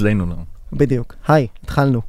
אצלנו 0.00 0.26
לא. 0.26 0.34
בדיוק. 0.72 1.14
היי, 1.28 1.46
התחלנו. 1.64 2.00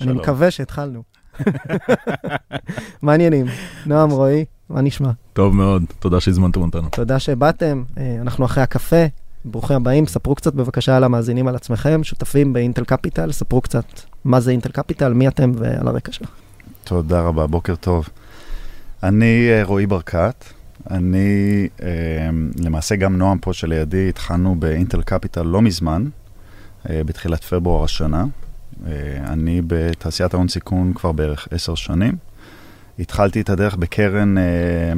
אני 0.00 0.08
שלום. 0.08 0.18
מקווה 0.18 0.50
שהתחלנו. 0.50 1.02
מעניינים. 3.02 3.46
נועם, 3.86 4.10
רועי, 4.10 4.44
מה 4.70 4.80
נשמע? 4.80 5.10
טוב 5.32 5.54
מאוד, 5.54 5.84
תודה 5.98 6.20
שהזמנתם 6.20 6.62
אותנו. 6.62 6.88
תודה 6.88 7.18
שבאתם, 7.18 7.82
אה, 7.98 8.16
אנחנו 8.20 8.44
אחרי 8.44 8.62
הקפה. 8.62 9.06
ברוכים 9.44 9.76
הבאים, 9.76 10.06
ספרו 10.06 10.34
קצת 10.34 10.54
בבקשה 10.54 10.98
למאזינים 10.98 11.48
על 11.48 11.54
עצמכם, 11.54 12.04
שותפים 12.04 12.52
באינטל 12.52 12.84
קפיטל, 12.84 13.32
ספרו 13.32 13.60
קצת 13.60 13.84
מה 14.24 14.40
זה 14.40 14.50
אינטל 14.50 14.70
קפיטל, 14.70 15.12
מי 15.12 15.28
אתם 15.28 15.52
ועל 15.54 15.88
הרקע 15.88 16.12
שלכם. 16.12 16.32
תודה 16.84 17.20
רבה, 17.20 17.46
בוקר 17.46 17.74
טוב. 17.76 18.08
אני 19.02 19.48
אה, 19.50 19.64
רועי 19.64 19.86
ברקת, 19.86 20.44
אני, 20.90 21.68
אה, 21.82 21.88
למעשה 22.58 22.96
גם 22.96 23.16
נועם 23.16 23.38
פה 23.38 23.52
שלידי, 23.52 24.08
התחלנו 24.08 24.54
ב 24.58 24.65
Intel 24.65 25.02
Capital 25.02 25.42
לא 25.42 25.62
מזמן, 25.62 26.04
בתחילת 26.90 27.44
פברואר 27.44 27.84
השנה. 27.84 28.24
אה, 28.86 28.92
אני 29.26 29.62
בתעשיית 29.66 30.34
ההון 30.34 30.48
סיכון 30.48 30.92
כבר 30.94 31.12
בערך 31.12 31.48
עשר 31.50 31.74
שנים. 31.74 32.16
התחלתי 32.98 33.40
את 33.40 33.50
הדרך 33.50 33.76
בקרן 33.76 34.38
אה, 34.38 34.92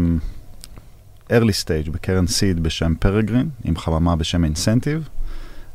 early 1.31 1.65
stage, 1.65 1.91
בקרן 1.91 2.27
seed 2.27 2.63
בשם 2.63 2.95
Peregrine, 2.95 3.49
עם 3.65 3.77
חממה 3.77 4.17
בשם 4.17 4.45
Incentive, 4.45 5.09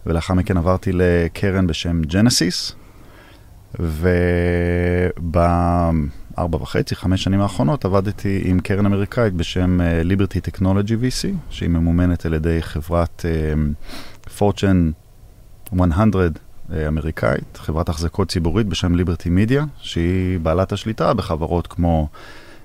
ולאחר 0.06 0.34
מכן 0.34 0.58
עברתי 0.58 0.92
לקרן 0.94 1.68
בשם 1.68 2.02
Genesis, 2.02 2.76
ובארבע 3.80 5.18
וחצי, 6.38 6.96
חמש 6.96 7.24
שנים 7.24 7.42
האחרונות 7.42 7.86
עבדתי 7.86 8.42
עם 8.46 8.60
קרן 8.60 8.86
אמריקאית 8.86 9.34
בשם 9.34 9.82
אה, 9.82 10.02
Liberty 10.02 10.50
Technology 10.50 10.92
VC, 10.92 11.28
שהיא 11.50 11.70
ממומנת 11.70 12.26
על 12.26 12.34
ידי 12.34 12.62
חברת 12.62 13.26
uh, 13.26 13.26
Fortune 14.40 15.03
100 15.72 15.88
אה, 16.74 16.88
אמריקאית, 16.88 17.58
חברת 17.58 17.90
החזקות 17.90 18.30
ציבורית 18.30 18.68
בשם 18.68 18.96
Liberty 18.96 19.26
Media, 19.26 19.64
שהיא 19.78 20.40
בעלת 20.40 20.72
השליטה 20.72 21.14
בחברות 21.14 21.68
כמו 21.68 22.08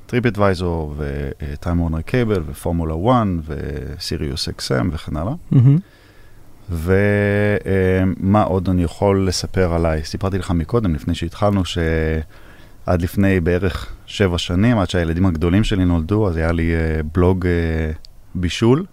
TripAdvisor 0.09 0.63
ו-Time 0.97 1.67
Warner 1.67 2.11
Cable 2.11 2.41
ופורמולה 2.47 2.95
1 2.95 3.27
וסיריוס 3.47 4.49
XM 4.49 4.85
וכן 4.93 5.17
הלאה. 5.17 5.35
ומה 6.71 8.43
עוד 8.43 8.69
אני 8.69 8.83
יכול 8.83 9.29
לספר 9.29 9.75
עליי? 9.75 10.05
סיפרתי 10.05 10.39
לך 10.39 10.51
מקודם, 10.51 10.95
לפני 10.95 11.15
שהתחלנו, 11.15 11.63
שעד 11.65 13.03
לפני 13.03 13.41
בערך 13.41 13.93
שבע 14.07 14.39
שנים, 14.39 14.79
עד 14.79 14.91
שהילדים 14.91 15.27
הגדולים 15.27 15.65
שלי 15.65 15.85
נולדו, 15.85 16.29
אז 16.29 16.37
היה 16.37 16.53
לי 16.53 16.75
אה, 16.75 17.01
בלוג 17.15 17.47
אה, 17.47 17.93
בישול. 18.35 18.85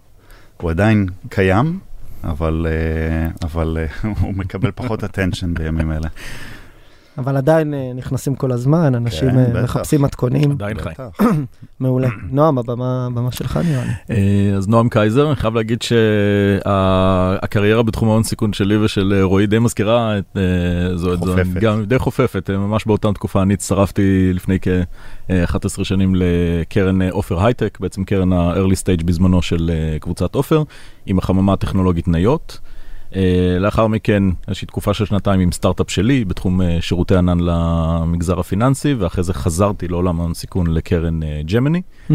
הוא 0.56 0.70
עדיין 0.70 1.06
קיים, 1.28 1.78
אבל, 2.24 2.66
אה, 2.70 3.28
אבל 3.42 3.78
אה, 3.80 4.08
הוא 4.20 4.34
מקבל 4.34 4.70
פחות 4.74 5.04
attention 5.04 5.46
בימים 5.52 5.92
אלה. 5.92 6.08
אבל 7.18 7.36
עדיין 7.36 7.74
אה, 7.74 7.92
נכנסים 7.94 8.34
כל 8.34 8.52
הזמן, 8.52 8.94
אנשים 8.94 9.30
כן, 9.30 9.38
אה. 9.56 9.62
מחפשים 9.62 10.02
מתכונים. 10.02 10.50
עדיין 10.50 10.78
חי. 10.80 10.92
מעולה. 11.80 12.08
נועם, 12.30 12.58
הבמה 12.58 13.06
הבמה 13.06 13.32
שלך 13.32 13.60
נראה 13.64 13.84
לי. 13.84 13.90
אה, 14.10 14.56
אז 14.56 14.68
נועם 14.68 14.88
קייזר, 14.88 15.26
אני 15.28 15.36
חייב 15.36 15.54
להגיד 15.54 15.82
שהקריירה 16.62 17.82
בתחום 17.82 18.08
ההון 18.08 18.22
סיכון 18.22 18.52
שלי 18.52 18.76
ושל 18.76 19.20
רועי 19.22 19.46
די 19.46 19.58
מזכירה 19.58 20.18
את 20.18 20.36
זו, 20.94 21.16
זו 21.16 21.16
חופפת. 21.16 21.60
גם 21.60 21.84
די 21.84 21.98
חופפת, 21.98 22.50
ממש 22.50 22.86
באותה 22.86 23.12
תקופה 23.12 23.42
אני 23.42 23.54
הצטרפתי 23.54 24.32
לפני 24.34 24.58
כ-11 24.62 25.84
שנים 25.84 26.14
לקרן 26.14 27.02
עופר 27.02 27.44
הייטק, 27.44 27.78
בעצם 27.80 28.04
קרן 28.04 28.32
ה-early 28.32 28.76
stage 28.82 29.04
בזמנו 29.04 29.42
של 29.42 29.70
קבוצת 30.00 30.34
עופר, 30.34 30.62
עם 31.06 31.18
החממה 31.18 31.52
הטכנולוגית 31.52 32.08
ניות. 32.08 32.60
Uh, 33.12 33.16
לאחר 33.60 33.86
מכן 33.86 34.22
יש 34.50 34.60
לי 34.62 34.66
תקופה 34.66 34.94
של 34.94 35.04
שנתיים 35.04 35.40
עם 35.40 35.52
סטארט-אפ 35.52 35.90
שלי 35.90 36.24
בתחום 36.24 36.60
uh, 36.60 36.64
שירותי 36.80 37.16
ענן 37.16 37.38
למגזר 37.40 38.40
הפיננסי 38.40 38.94
ואחרי 38.94 39.24
זה 39.24 39.34
חזרתי 39.34 39.88
לעולם 39.88 40.20
ההון 40.20 40.34
סיכון 40.34 40.66
לקרן 40.66 41.20
ג'מיני. 41.52 41.82
Uh, 42.10 42.12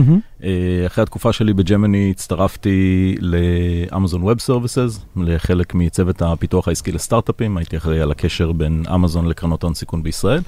אחרי 0.88 1.02
התקופה 1.02 1.34
שלי 1.34 1.53
בג'מיני 1.53 2.12
הצטרפתי 2.12 3.16
ל 3.20 3.34
Amazon 3.34 4.24
Web 4.24 4.40
Services, 4.40 5.06
לחלק 5.18 5.74
מצוות 5.74 6.22
הפיתוח 6.22 6.68
העסקי 6.68 6.91
לסטארט-אפים, 6.91 7.58
הייתי 7.58 7.78
אחראי 7.78 8.02
על 8.02 8.12
הקשר 8.12 8.52
בין 8.52 8.84
אמזון 8.96 9.28
לקרנות 9.28 9.63
ההון 9.63 9.73
סיכון 9.73 10.03
בישראל. 10.03 10.41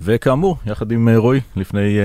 וכאמור, 0.00 0.56
יחד 0.66 0.92
עם 0.92 1.08
רועי, 1.08 1.40
לפני 1.56 1.98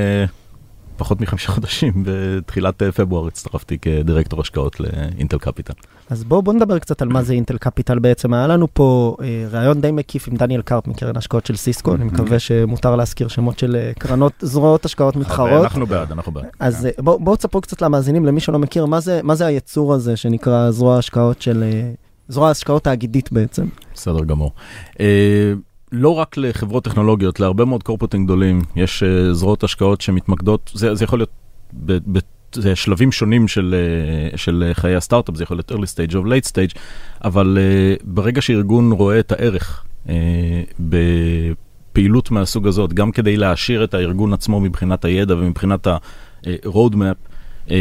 פחות 0.97 1.21
מחמישה 1.21 1.51
חודשים, 1.51 1.93
בתחילת 2.05 2.81
uh, 2.81 2.91
פברואר 2.91 3.27
הצטרפתי 3.27 3.77
כדירקטור 3.77 4.41
השקעות 4.41 4.79
לאינטל 4.79 5.37
קפיטל. 5.37 5.73
אז 6.09 6.23
בואו 6.23 6.41
בוא 6.41 6.53
נדבר 6.53 6.79
קצת 6.79 7.01
על 7.01 7.07
מה 7.07 7.23
זה 7.23 7.33
אינטל 7.33 7.57
קפיטל 7.57 7.99
בעצם. 7.99 8.33
היה 8.33 8.47
לנו 8.47 8.67
פה 8.73 9.17
אה, 9.21 9.45
ראיון 9.51 9.81
די 9.81 9.91
מקיף 9.91 10.27
עם 10.27 10.35
דניאל 10.35 10.61
קרפ 10.61 10.87
מקרן 10.87 11.17
השקעות 11.17 11.45
של 11.45 11.55
סיסקו, 11.55 11.95
אני 11.95 12.03
מקווה 12.03 12.39
שמותר 12.39 12.95
להזכיר 12.95 13.27
שמות 13.27 13.59
של 13.59 13.75
אה, 13.75 13.91
קרנות, 13.99 14.33
זרועות 14.41 14.85
השקעות 14.85 15.15
מתחרות. 15.15 15.63
אנחנו 15.63 15.85
בעד, 15.85 16.11
אנחנו 16.11 16.31
בעד. 16.31 16.45
אז 16.59 16.85
אה, 16.85 16.91
בואו 16.97 17.19
בוא 17.19 17.35
תספרו 17.35 17.61
קצת 17.61 17.81
למאזינים, 17.81 18.25
למי 18.25 18.39
שלא 18.39 18.59
מכיר, 18.59 18.85
מה 18.85 18.99
זה, 18.99 19.19
מה 19.23 19.35
זה 19.35 19.45
היצור 19.45 19.93
הזה 19.93 20.17
שנקרא 20.17 20.71
זרוע 20.71 20.97
השקעות 20.97 21.41
של... 21.41 21.63
אה, 21.63 21.91
זרוע 22.27 22.49
השקעות 22.49 22.83
תאגידית 22.83 23.31
בעצם. 23.31 23.65
בסדר 23.93 24.23
גמור. 24.23 24.51
אה, 24.99 25.53
לא 25.91 26.15
רק 26.15 26.37
לחברות 26.37 26.83
טכנולוגיות, 26.83 27.39
להרבה 27.39 27.65
מאוד 27.65 27.83
קורפוטים 27.83 28.25
גדולים, 28.25 28.61
יש 28.75 29.03
אה, 29.03 29.33
זרועות 29.33 29.63
השקעות 29.63 30.01
שמתמקדות, 30.01 30.71
זה, 30.73 30.95
זה 30.95 31.03
יכול 31.03 31.19
להיות 31.19 31.31
ב, 31.73 31.97
ב, 32.11 32.19
זה 32.55 32.75
שלבים 32.75 33.11
שונים 33.11 33.47
של, 33.47 33.75
אה, 33.77 34.37
של 34.37 34.71
חיי 34.73 34.95
הסטארט-אפ, 34.95 35.35
זה 35.35 35.43
יכול 35.43 35.57
להיות 35.57 35.71
early 35.71 35.75
stage 35.95 36.15
או 36.15 36.23
late 36.25 36.47
stage, 36.51 36.79
אבל 37.23 37.57
אה, 37.61 37.95
ברגע 38.03 38.41
שארגון 38.41 38.91
רואה 38.91 39.19
את 39.19 39.31
הערך 39.31 39.83
אה, 40.09 40.63
בפעילות 40.79 42.31
מהסוג 42.31 42.67
הזאת, 42.67 42.93
גם 42.93 43.11
כדי 43.11 43.37
להעשיר 43.37 43.83
את 43.83 43.93
הארגון 43.93 44.33
עצמו 44.33 44.59
מבחינת 44.59 45.05
הידע 45.05 45.35
ומבחינת 45.35 45.87
ה-road 45.87 46.93
map, 46.93 47.71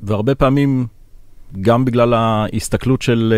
והרבה 0.00 0.34
פעמים 0.34 0.86
גם 1.60 1.84
בגלל 1.84 2.14
ההסתכלות 2.14 3.02
של 3.02 3.34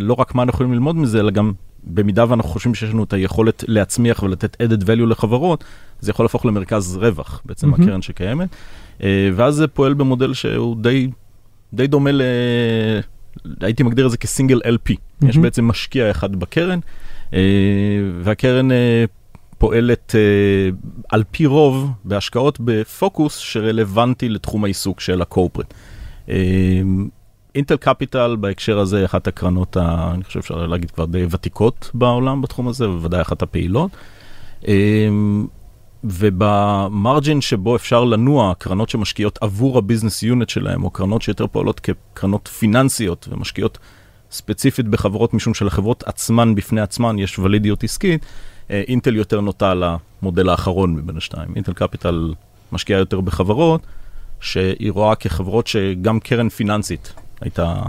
לא 0.00 0.14
רק 0.14 0.34
מה 0.34 0.42
אנחנו 0.42 0.56
יכולים 0.56 0.72
ללמוד 0.72 0.96
מזה, 0.96 1.20
אלא 1.20 1.30
גם 1.30 1.52
במידה 1.88 2.24
ואנחנו 2.28 2.50
חושבים 2.50 2.74
שיש 2.74 2.90
לנו 2.90 3.04
את 3.04 3.12
היכולת 3.12 3.64
להצמיח 3.68 4.22
ולתת 4.22 4.56
added 4.62 4.82
value 4.82 5.06
לחברות, 5.06 5.64
זה 6.00 6.10
יכול 6.10 6.24
להפוך 6.24 6.46
למרכז 6.46 6.96
רווח, 6.96 7.42
בעצם 7.44 7.68
מהמם. 7.68 7.82
הקרן 7.82 8.02
שקיימת. 8.02 8.48
אה, 9.02 9.30
ואז 9.34 9.54
זה 9.54 9.68
פועל 9.68 9.94
במודל 9.94 10.34
שהוא 10.34 10.76
די, 10.82 11.10
די 11.72 11.86
דומה 11.86 12.12
ל... 12.12 12.22
הייתי 13.60 13.82
מגדיר 13.82 14.06
את 14.06 14.10
זה 14.10 14.16
כסינגל 14.16 14.60
LP. 14.64 14.90
יש 14.92 14.96
מהמם. 15.22 15.42
בעצם 15.42 15.64
משקיע 15.64 16.10
אחד 16.10 16.36
בקרן, 16.36 16.78
אה, 17.34 17.40
והקרן 18.22 18.72
אה, 18.72 19.04
פועלת 19.58 20.14
על 21.08 21.24
פי 21.30 21.46
רוב 21.46 21.90
בהשקעות 22.04 22.58
בפוקוס 22.60 23.36
שרלוונטי 23.38 24.28
לתחום 24.28 24.64
העיסוק 24.64 25.00
של 25.00 25.22
הקורפרט. 25.22 25.74
אינטל 27.58 27.76
קפיטל 27.76 28.36
בהקשר 28.40 28.78
הזה 28.78 29.04
אחת 29.04 29.26
הקרנות, 29.26 29.76
ה, 29.76 30.10
אני 30.14 30.24
חושב 30.24 30.38
אפשר 30.38 30.66
להגיד 30.66 30.90
כבר 30.90 31.04
די 31.04 31.26
ותיקות 31.30 31.90
בעולם 31.94 32.42
בתחום 32.42 32.68
הזה, 32.68 32.88
ובוודאי 32.88 33.20
אחת 33.20 33.42
הפעילות. 33.42 33.90
אה, 34.68 35.08
ובמרג'ין 36.04 37.40
שבו 37.40 37.76
אפשר 37.76 38.04
לנוע, 38.04 38.54
קרנות 38.58 38.88
שמשקיעות 38.88 39.38
עבור 39.40 39.78
הביזנס 39.78 40.22
יוניט 40.22 40.48
שלהם, 40.48 40.84
או 40.84 40.90
קרנות 40.90 41.22
שיותר 41.22 41.46
פועלות 41.46 41.80
כקרנות 41.80 42.48
פיננסיות 42.48 43.28
ומשקיעות 43.30 43.78
ספציפית 44.30 44.88
בחברות, 44.88 45.34
משום 45.34 45.54
שלחברות 45.54 46.02
עצמן 46.06 46.54
בפני 46.54 46.80
עצמן 46.80 47.18
יש 47.18 47.38
ולידיות 47.38 47.84
עסקית, 47.84 48.26
אה, 48.70 48.82
אינטל 48.88 49.16
יותר 49.16 49.40
נוטה 49.40 49.74
למודל 49.74 50.48
האחרון 50.48 50.94
מבין 50.94 51.16
השתיים. 51.16 51.48
אינטל 51.56 51.72
קפיטל 51.72 52.34
משקיעה 52.72 52.98
יותר 52.98 53.20
בחברות, 53.20 53.80
שהיא 54.40 54.92
רואה 54.92 55.14
כחברות 55.14 55.66
שגם 55.66 56.20
קרן 56.20 56.48
פיננסית 56.48 57.14
הייתה 57.40 57.82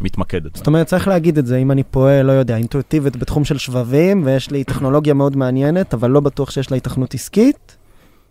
מתמקדת. 0.00 0.56
זאת 0.56 0.66
אומרת, 0.66 0.86
צריך 0.86 1.08
להגיד 1.08 1.38
את 1.38 1.46
זה, 1.46 1.56
אם 1.56 1.70
אני 1.70 1.82
פועל, 1.82 2.26
לא 2.26 2.32
יודע, 2.32 2.56
אינטואיטיבית 2.56 3.16
בתחום 3.16 3.44
של 3.44 3.58
שבבים, 3.58 4.22
ויש 4.24 4.50
לי 4.50 4.64
טכנולוגיה 4.64 5.14
מאוד 5.14 5.36
מעניינת, 5.36 5.94
אבל 5.94 6.10
לא 6.10 6.20
בטוח 6.20 6.50
שיש 6.50 6.70
לה 6.70 6.76
התכנות 6.76 7.14
עסקית, 7.14 7.76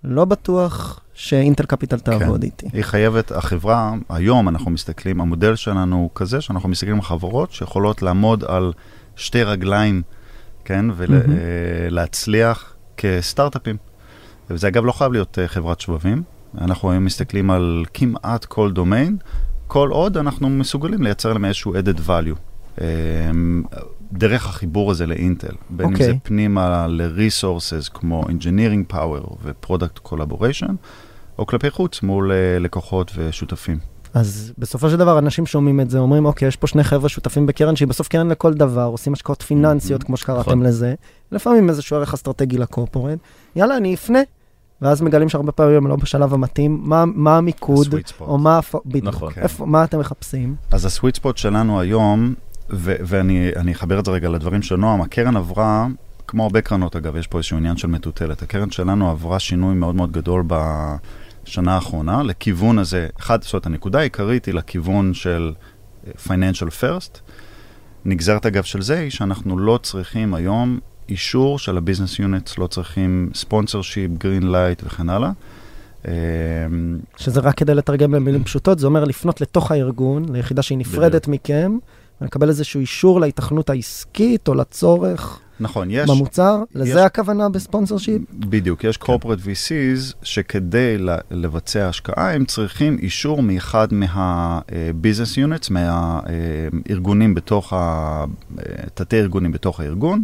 לא 0.04 0.25
בטוח 0.25 1.00
שאינטל 1.13 1.66
קפיטל 1.66 2.00
תעבוד 2.00 2.44
איתי. 2.44 2.68
היא 2.74 2.83
חייבת, 2.83 3.31
החברה, 3.31 3.94
היום 4.10 4.50
אנחנו 4.50 4.71
מסתכלים, 4.71 5.21
המודל 5.21 5.56
שלנו 5.56 5.95
הוא 5.95 6.10
כזה 6.16 6.42
שאנחנו 6.42 6.69
מסתכלים 6.69 6.95
על 6.95 7.01
חברות 7.01 7.51
שיכולות 7.51 8.01
לעמוד 8.01 8.44
על 8.48 8.74
שתי 9.16 9.44
רגליים, 9.44 10.01
כן. 10.66 10.86
ולהצליח 10.95 12.74
כסטארט-אפים. 12.98 13.77
וזה 14.50 14.68
אגב 14.68 14.86
לא 14.86 14.92
חייב 14.92 15.12
להיות 15.12 15.39
אה, 15.39 15.48
חברת 15.48 15.80
שבבים, 15.81 16.24
אנחנו 16.62 16.92
היום 16.92 17.06
מסתכלים 17.06 17.51
על 17.51 17.86
כמעט 17.94 18.45
כל 18.45 18.71
דומיין, 18.71 19.18
כל 19.69 19.89
עוד 19.89 20.18
אנחנו 20.18 20.50
מסוגלים 20.50 21.01
לייצר 21.04 21.33
להם 21.33 21.45
איזשהו 21.45 21.74
added 21.74 22.00
value. 22.07 22.36
אה, 22.81 22.88
דרך 24.12 24.45
החיבור 24.45 24.92
הזה 24.92 25.07
לאינטל, 25.07 25.54
בין 25.69 25.86
אם 25.88 25.94
אוקיי. 25.94 26.06
זה 26.06 26.13
פנימה 26.24 26.88
ל-resources 26.88 27.89
כמו 27.94 28.24
engineering 28.24 28.94
power 28.94 29.33
ו-product 29.44 30.07
collaboration, 30.10 30.71
או 31.39 31.45
כלפי 31.45 31.69
חוץ 31.69 32.04
מול 32.04 32.31
אה, 32.31 32.60
לקוחות 32.60 33.12
ושותפים. 33.16 33.77
אז 34.13 34.54
בסופו 34.57 34.89
של 34.89 34.98
דבר 34.98 35.19
אנשים 35.19 35.45
שומעים 35.45 35.80
את 35.80 35.89
זה, 35.89 36.00
אומרים, 36.00 36.25
אוקיי, 36.25 36.48
יש 36.48 36.56
פה 36.56 36.68
שני 36.68 36.83
חבר'ה 36.83 37.10
שותפים 37.10 37.45
בקרן 37.45 37.75
שהיא 37.75 37.88
בסוף 37.88 38.07
קרן 38.07 38.30
לכל 38.30 38.54
דבר, 38.54 38.83
עושים 38.83 39.13
השקעות 39.13 39.42
פיננסיות, 39.42 40.01
Mhm. 40.01 40.06
כמו 40.06 40.18
שקראתם 40.18 40.50
נכון. 40.50 40.63
לזה, 40.63 40.94
לפעמים 41.31 41.69
איזשהו 41.69 41.98
ערך 41.98 42.13
אסטרטגי 42.13 42.57
לקורפורט, 42.57 43.19
יאללה, 43.56 43.77
אני 43.77 43.94
אפנה. 43.94 44.19
ואז 44.81 45.02
מגלים 45.02 45.30
שהרבה 45.30 45.52
פעמים 45.52 45.76
הם 45.76 45.88
לא 45.88 45.96
בשלב 45.96 46.34
המתאים, 46.34 46.80
מה, 46.84 47.04
מה 47.06 47.38
המיקוד. 47.38 47.88
או 48.22 48.38
מה, 48.38 48.60
בדיוק, 48.86 49.06
נכון. 49.06 49.34
כן. 49.34 49.42
איפה, 49.42 49.66
מה 49.66 49.84
אתם 49.84 50.00
מחפשים? 50.00 50.56
אז 50.72 50.86
הסוויט 50.86 51.16
ספוט 51.16 51.38
שלנו 51.38 51.80
היום, 51.80 52.34
ו- 52.72 52.96
ואני 53.02 53.52
אני 53.56 53.72
אחבר 53.72 54.00
את 54.00 54.06
זה 54.06 54.12
רגע 54.12 54.30
לדברים 54.30 54.62
של 54.62 54.76
נועם, 54.76 55.02
הקרן 55.02 55.38
עברה, 55.38 55.88
כמו 56.28 56.44
הרבה 56.44 56.62
קרנות 56.62 56.96
אגב, 56.96 57.16
יש 57.16 57.28
פה 57.28 57.38
איזשהו 57.38 57.58
עניין 57.58 57.78
של 57.78 57.88
מטוטלת. 57.88 58.42
הקרן 58.42 58.72
שלנו 58.72 59.10
עברה 59.10 59.40
שינוי 59.40 59.76
מאוד 59.76 59.96
מאוד 59.96 60.12
גדול 60.12 60.44
בשנה 60.48 61.76
האחרונה, 61.76 62.24
לכיוון 62.24 62.80
הזה, 62.80 63.08
אחד, 63.20 63.44
זאת 63.44 63.54
אומרת, 63.54 63.66
הנקודה 63.66 64.00
העיקרית 64.00 64.46
היא 64.46 64.54
לכיוון 64.54 65.14
של 65.14 65.54
אה, 66.08 66.12
financial 66.28 66.70
first. 66.81 67.20
נגזרת 68.06 68.46
אגב 68.46 68.64
של 68.64 68.81
זה 68.81 69.00
היא 69.00 69.10
שאנחנו 69.10 69.60
לא 69.60 69.80
צריכים 69.84 70.34
היום 70.34 70.80
אישור 71.10 71.60
של 71.60 71.78
ה 71.78 71.82
business 71.82 72.20
units, 72.20 72.58
לא 72.58 72.68
צריכים 72.68 73.30
sponsorship, 73.36 74.12
green 74.18 74.52
light 74.52 74.81
וכן 74.86 75.10
הלאה. 75.10 75.32
אה, 76.08 76.14
שזה 77.18 77.40
רק 77.40 77.56
כדי 77.58 77.76
לתרגם 77.76 78.16
למילים 78.16 78.44
פשוטות, 78.44 78.80
זה 78.80 78.88
אומר 78.88 79.04
לפנות 79.04 79.42
לתוך 79.42 79.72
הארגון, 79.72 80.26
ליחידה 80.36 80.62
שהיא 80.62 80.78
נפרדת 80.78 81.28
מכם, 81.28 81.78
ולקבל 82.22 82.50
איזשהו 82.50 82.80
אישור 82.80 83.22
להיתכנות 83.22 83.70
העסקית 83.70 84.48
או 84.48 84.54
לצורך 84.54 85.40
נכון, 85.60 85.88
יש... 85.92 86.10
במוצר. 86.10 86.64
יש- 86.76 86.82
לזה 86.82 87.06
הכוונה 87.06 87.50
ב 87.50 87.98
sponsorship? 87.98 88.22
בדיוק, 88.34 88.84
יש 88.84 88.98
כן. 88.98 89.14
corporate 89.14 89.40
VCs 89.46 90.16
שכדי 90.24 90.98
לבצע 91.32 91.88
השקעה 91.90 92.34
הם 92.34 92.46
צריכים 92.46 92.98
אישור 93.02 93.44
מאחד 93.44 93.94
מה-business 93.94 95.38
units, 95.38 95.68
מהארגונים 95.70 97.34
בתוך 97.36 97.74
ה... 97.74 98.26
תתי 98.94 99.20
ארגונים 99.20 99.52
בתוך 99.52 99.80
הארגון, 99.80 100.24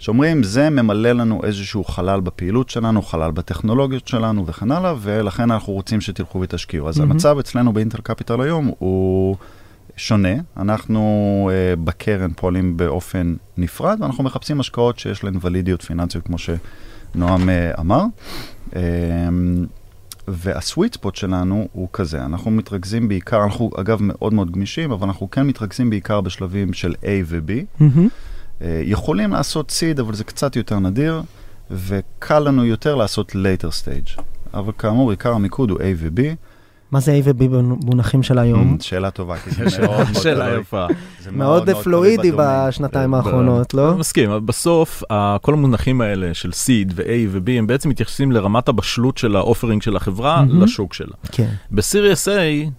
שאומרים 0.00 0.42
זה 0.42 0.70
ממלא 0.70 1.12
לנו 1.12 1.40
איזשהו 1.44 1.84
חלל 1.84 2.20
בפעילות 2.20 2.70
שלנו, 2.70 3.02
חלל 3.02 3.30
בטכנולוגיות 3.30 4.08
שלנו 4.08 4.46
וכן 4.46 4.70
הלאה, 4.70 4.94
ולכן 5.00 5.50
אנחנו 5.50 5.72
רוצים 5.72 6.00
שתלכו 6.00 6.40
ותשקיעו. 6.40 6.88
אז 6.88 6.98
מהמם. 6.98 7.10
המצב 7.10 7.38
אצלנו 7.38 7.72
באינטל 7.72 7.98
קפיטל 8.02 8.40
היום 8.40 8.70
הוא 8.78 9.36
שונה, 9.96 10.34
אנחנו 10.56 11.50
uh, 11.50 11.80
בקרן 11.80 12.32
פועלים 12.32 12.76
באופן 12.76 13.34
נפרד, 13.56 13.98
ואנחנו 14.00 14.24
מחפשים 14.24 14.60
השקעות 14.60 14.98
שיש 14.98 15.24
להן 15.24 15.34
ולידיות 15.40 15.82
פיננסיות, 15.82 16.26
כמו 16.26 16.36
שנועם 16.38 17.48
uh, 17.48 17.80
אמר. 17.80 18.04
Um, 18.70 18.74
והסוויט 20.28 20.94
ספוט 20.94 21.16
שלנו 21.16 21.68
הוא 21.72 21.88
כזה, 21.92 22.24
אנחנו 22.24 22.50
מתרכזים 22.50 23.08
בעיקר, 23.08 23.44
אנחנו 23.44 23.70
אגב 23.80 23.98
מאוד 24.02 24.34
מאוד 24.34 24.50
גמישים, 24.50 24.92
אבל 24.92 25.06
אנחנו 25.06 25.30
כן 25.30 25.46
מתרכזים 25.46 25.90
בעיקר 25.90 26.20
בשלבים 26.20 26.72
של 26.72 26.94
A 27.02 27.06
ו-B. 27.24 27.52
מהמם. 27.80 28.08
אה, 28.62 28.82
יכולים 28.84 29.32
לעשות 29.32 29.70
סיד, 29.70 30.00
אבל 30.00 30.14
זה 30.14 30.24
קצת 30.24 30.56
יותר 30.56 30.78
נדיר, 30.78 31.22
וקל 31.70 32.38
לנו 32.38 32.64
יותר 32.64 32.94
לעשות 32.94 33.32
later 33.32 33.68
stage. 33.68 34.22
אבל 34.54 34.72
כאמור, 34.78 35.10
עיקר 35.10 35.32
המיקוד 35.32 35.70
הוא 35.70 35.78
A 35.78 35.82
ו-B. 35.96 36.20
מה 36.92 37.00
זה 37.00 37.20
A 37.24 37.28
ו-B 37.28 37.48
במונחים 37.48 38.22
של 38.22 38.38
היום? 38.38 38.76
Mm, 38.80 38.82
שאלה 38.82 39.10
טובה, 39.10 39.36
כי 39.36 39.50
זה 39.50 39.64
מאוד 39.86 39.96
מאוד 39.96 40.22
שאלה. 40.22 40.54
יפה. 40.54 40.86
זה 41.20 41.30
מאוד 41.30 41.70
פלואידי. 41.70 42.32
בשנתיים 42.36 43.14
אה, 43.14 43.18
האחרונות, 43.18 43.74
לא? 43.74 43.90
אני 43.90 43.98
מסכים, 43.98 44.30
אבל 44.30 44.40
בסוף 44.40 45.02
כל 45.40 45.52
המונחים 45.52 46.00
האלה 46.00 46.34
של 46.34 46.50
seed 46.50 46.92
ו-A 46.94 47.06
ו-B 47.28 47.50
הם 47.58 47.66
בעצם 47.66 47.88
מתייחסים 47.88 48.32
לרמת 48.32 48.68
הבשלות 48.68 49.18
של 49.18 49.36
האופרינג 49.36 49.82
של 49.82 49.96
החברה. 49.96 50.44
לשוק 50.50 50.94
שלה. 50.94 51.14
כן. 51.32 51.48
בסיריוס 51.72 52.28
A, 52.28 52.30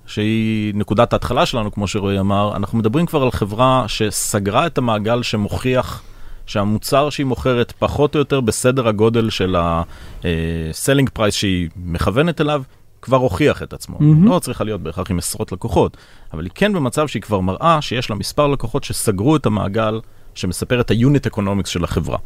שהיא 0.06 0.74
נקודת 0.76 1.14
ההתחלה 1.14 1.46
שלנו, 1.46 1.72
כמו 1.72 1.88
שרועי 1.88 2.20
אמר, 2.20 2.56
אנחנו 2.56 2.78
מדברים 2.78 3.06
כבר 3.06 3.24
על 3.24 3.32
חברה 3.32 3.84
שסגרה 3.88 4.68
את 4.68 4.78
המעגל 4.78 5.24
שמוכיח 5.24 6.04
שהמוצר 6.46 7.10
שהיא 7.10 7.26
מוכרת 7.26 7.74
פחות 7.80 8.16
או 8.16 8.20
יותר 8.20 8.42
בסדר 8.42 8.88
הגודל 8.88 9.30
של 9.30 9.56
ה-selling 9.56 11.20
price 11.20 11.32
שהיא 11.32 11.70
מכוונת 11.86 12.42
אליו, 12.42 12.64
כבר 13.02 13.18
הוכיח 13.18 13.64
את 13.64 13.74
עצמו. 13.74 13.98
מהמם. 14.00 14.28
לא 14.28 14.40
צריכה 14.40 14.64
להיות 14.64 14.82
בהכרח 14.82 15.12
עם 15.12 15.18
עשרות 15.18 15.52
לקוחות, 15.52 15.98
אבל 16.34 16.44
היא 16.44 16.52
כן 16.56 16.74
במצב 16.74 17.08
שהיא 17.08 17.22
כבר 17.22 17.40
מראה 17.40 17.82
שיש 17.82 18.10
לה 18.10 18.16
מספר 18.16 18.48
לקוחות 18.48 18.84
שסגרו 18.84 19.36
את 19.36 19.46
המעגל 19.46 20.00
שמספר 20.36 20.82
את 20.82 20.92
ה-unit 20.92 21.30
economics 21.36 21.68
של 21.68 21.84
החברה. 21.84 22.18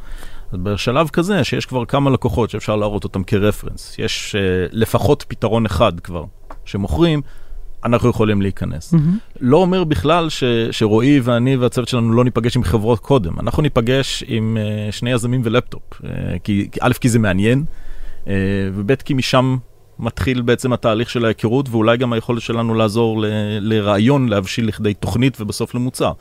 אז 0.52 0.60
בשלב 0.64 1.10
כזה, 1.10 1.44
שיש 1.44 1.66
כבר 1.66 1.86
כמה 1.86 2.10
לקוחות 2.10 2.50
שאפשר 2.50 2.76
להראות 2.76 3.04
אותם 3.04 3.24
כרפרנס, 3.24 3.96
יש 4.00 4.36
uh, 4.36 4.70
לפחות 4.72 5.26
פתרון 5.28 5.66
אחד 5.66 6.00
כבר 6.00 6.24
שמוכרים, 6.66 7.22
אנחנו 7.86 8.10
יכולים 8.10 8.42
להיכנס. 8.42 8.94
מהמם. 8.94 9.18
לא 9.40 9.58
אומר 9.58 9.84
בכלל 9.84 10.30
ש, 10.30 10.44
שרועי 10.72 11.20
ואני 11.20 11.56
והצוות 11.56 11.88
שלנו 11.88 12.14
לא 12.14 12.24
ניפגש 12.24 12.56
עם 12.56 12.64
חברות 12.64 13.00
קודם, 13.00 13.40
אנחנו 13.40 13.62
ניפגש 13.64 14.24
עם 14.28 14.58
uh, 14.58 14.92
שני 14.92 15.12
יזמים 15.12 15.42
ולפטופ, 15.44 15.82
uh, 15.94 16.04
כי 16.44 16.68
כי- 16.72 16.80
א', 16.82 16.94
כי 17.02 17.10
זה 17.10 17.20
מעניין, 17.20 17.64
uh, 18.24 18.28
וב', 18.74 18.96
כי 18.96 19.14
משם 19.14 19.58
מתחיל 20.00 20.42
בעצם 20.42 20.74
התהליך 20.74 21.10
של 21.10 21.26
ההיכרות, 21.26 21.70
ואולי 21.70 21.98
גם 21.98 22.14
היכולת 22.14 22.42
שלנו 22.42 22.74
לעזור 22.74 23.22
ל, 23.22 23.26
לרעיון 23.60 24.30
להבשיל 24.30 24.68
לכדי 24.68 24.94
תוכנית 24.94 25.42
ובסוף 25.42 25.76
למוצר. 25.76 26.12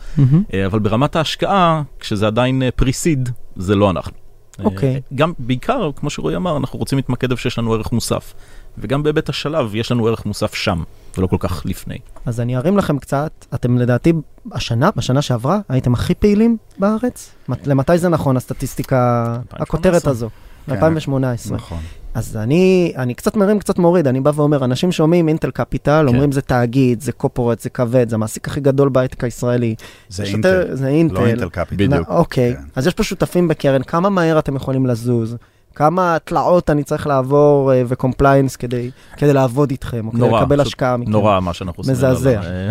אה, 0.54 0.66
אבל 0.66 0.78
ברמת 0.78 1.16
ההשקעה, 1.16 1.82
כשזה 2.00 2.26
עדיין 2.26 2.62
פריסיד, 2.76 3.28
זה 3.56 3.74
לא 3.74 3.90
אנחנו. 3.90 4.12
אה, 4.60 4.64
אוקיי. 4.64 5.00
גם, 5.14 5.32
בעיקר, 5.38 5.90
כמו 5.96 6.10
שרועי 6.10 6.36
אמר, 6.36 6.56
אנחנו 6.56 6.78
רוצים 6.78 6.98
להתמקד 6.98 7.30
איפה 7.30 7.42
שיש 7.42 7.58
לנו 7.58 7.72
ערך 7.74 7.92
מוסף. 7.92 8.34
וגם 8.78 9.02
בהיבט 9.02 9.28
השלב, 9.28 9.74
יש 9.74 9.92
לנו 9.92 10.06
ערך 10.06 10.26
מוסף 10.26 10.54
שם, 10.54 10.82
ולא 11.18 11.26
כל 11.26 11.36
כך 11.40 11.62
לפני. 11.66 11.98
אז 12.26 12.40
אני 12.40 12.56
ארים 12.56 12.78
לכם 12.78 12.98
קצת, 12.98 13.46
אתם 13.54 13.78
לדעתי 13.78 14.12
השנה, 14.52 14.90
בשנה 14.96 15.22
שעברה, 15.22 15.58
הייתם 15.68 15.92
הכי 15.94 16.14
פעילים 16.14 16.56
בארץ? 16.78 17.30
מת- 17.48 17.66
למתי 17.66 17.98
זה 17.98 18.08
נכון, 18.08 18.36
הסטטיסטיקה, 18.36 19.24
2018. 19.60 19.62
הכותרת 19.62 20.06
הזו? 20.06 20.28
כן. 20.66 20.80
ב-2018. 20.80 21.54
נכון. 21.54 21.78
אז 22.14 22.36
אני, 22.36 22.92
אני 22.96 23.14
קצת 23.14 23.36
מרים, 23.36 23.58
קצת 23.58 23.78
מוריד, 23.78 24.06
אני 24.06 24.20
בא 24.20 24.30
ואומר, 24.34 24.64
אנשים 24.64 24.92
שומעים 24.92 25.28
Intel 25.28 25.50
Capital, 25.50 26.04
כן. 26.08 26.14
אומרים 26.14 26.32
זה 26.32 26.40
תאגיד, 26.40 27.00
זה 27.00 27.12
corporate, 27.12 27.60
זה 27.60 27.70
כבד, 27.70 28.08
זה 28.08 28.16
המעסיק 28.16 28.48
הכי 28.48 28.60
גדול 28.60 28.88
בהייטק 28.88 29.24
הישראלי. 29.24 29.74
זה 30.08 30.22
אינטל, 30.24 30.48
יותר- 30.48 30.74
זה 30.76 30.88
אינטל. 30.88 31.14
לא 31.14 31.26
Intel 31.26 31.48
Capital. 31.48 31.86
בדיוק. 31.86 32.08
אוקיי, 32.08 32.54
כן. 32.56 32.62
אז 32.76 32.86
יש 32.86 32.94
פה 32.94 33.02
שותפים 33.02 33.48
בקרן, 33.48 33.82
כמה 33.82 34.08
מהר 34.08 34.38
אתם 34.38 34.56
יכולים 34.56 34.86
לזוז? 34.86 35.36
כמה 35.74 36.16
תלאות 36.24 36.70
אני 36.70 36.84
צריך 36.84 37.06
לעבור 37.06 37.72
אה, 37.72 37.82
ו 37.88 37.94
compliance 37.94 38.56
כדי, 38.56 38.90
כדי 39.16 39.32
לעבוד 39.32 39.70
איתכם, 39.70 40.06
או 40.06 40.12
כדי 40.12 40.20
נורא, 40.20 40.40
לקבל 40.42 40.60
השקעה 40.60 40.96
מכם? 40.96 41.10
נורא 41.10 41.40
מה 41.40 41.54
שאנחנו 41.54 41.80
עושים. 41.80 41.92
מזעזע. 41.94 42.38
אבל, 42.38 42.46
אה, 42.46 42.70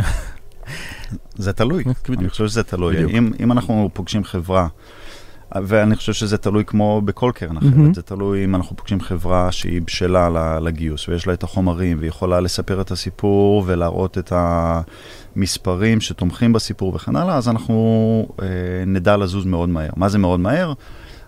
זה 1.37 1.53
תלוי. 1.53 1.83
אני 2.17 2.29
חושב 2.29 2.47
שזה 2.47 2.63
תלוי. 2.63 2.97
אם 3.39 3.51
אנחנו 3.51 3.89
פוגשים 3.93 4.23
חברה, 4.23 4.67
ואני 5.63 5.95
חושב 5.95 6.13
שזה 6.13 6.37
תלוי 6.37 6.65
כמו 6.65 7.01
בכל 7.05 7.31
קרן 7.35 7.57
אחרת, 7.57 7.75
מהמם. 7.75 7.93
זה 7.93 8.01
תלוי 8.01 8.43
אם 8.43 8.55
אנחנו 8.55 8.75
פוגשים 8.75 9.01
חברה 9.01 9.51
שהיא 9.51 9.81
בשלה 9.81 10.59
לגיוס, 10.59 11.07
ויש 11.07 11.27
לה 11.27 11.33
את 11.33 11.43
החומרים, 11.43 11.97
והיא 11.97 12.09
יכולה 12.09 12.39
לספר 12.39 12.81
את 12.81 12.91
הסיפור 12.91 13.63
ולהראות 13.65 14.17
את 14.17 14.33
המספרים 15.35 16.01
שתומכים 16.01 16.53
בסיפור 16.53 16.95
וכן 16.95 17.15
הלאה, 17.15 17.37
אז 17.37 17.49
אנחנו 17.49 18.27
אה, 18.41 18.47
נדע 18.87 19.17
לזוז 19.17 19.45
מאוד 19.45 19.69
מהר. 19.69 19.89
מה 19.95 20.09
זה 20.09 20.17
מאוד 20.17 20.39
מהר? 20.39 20.73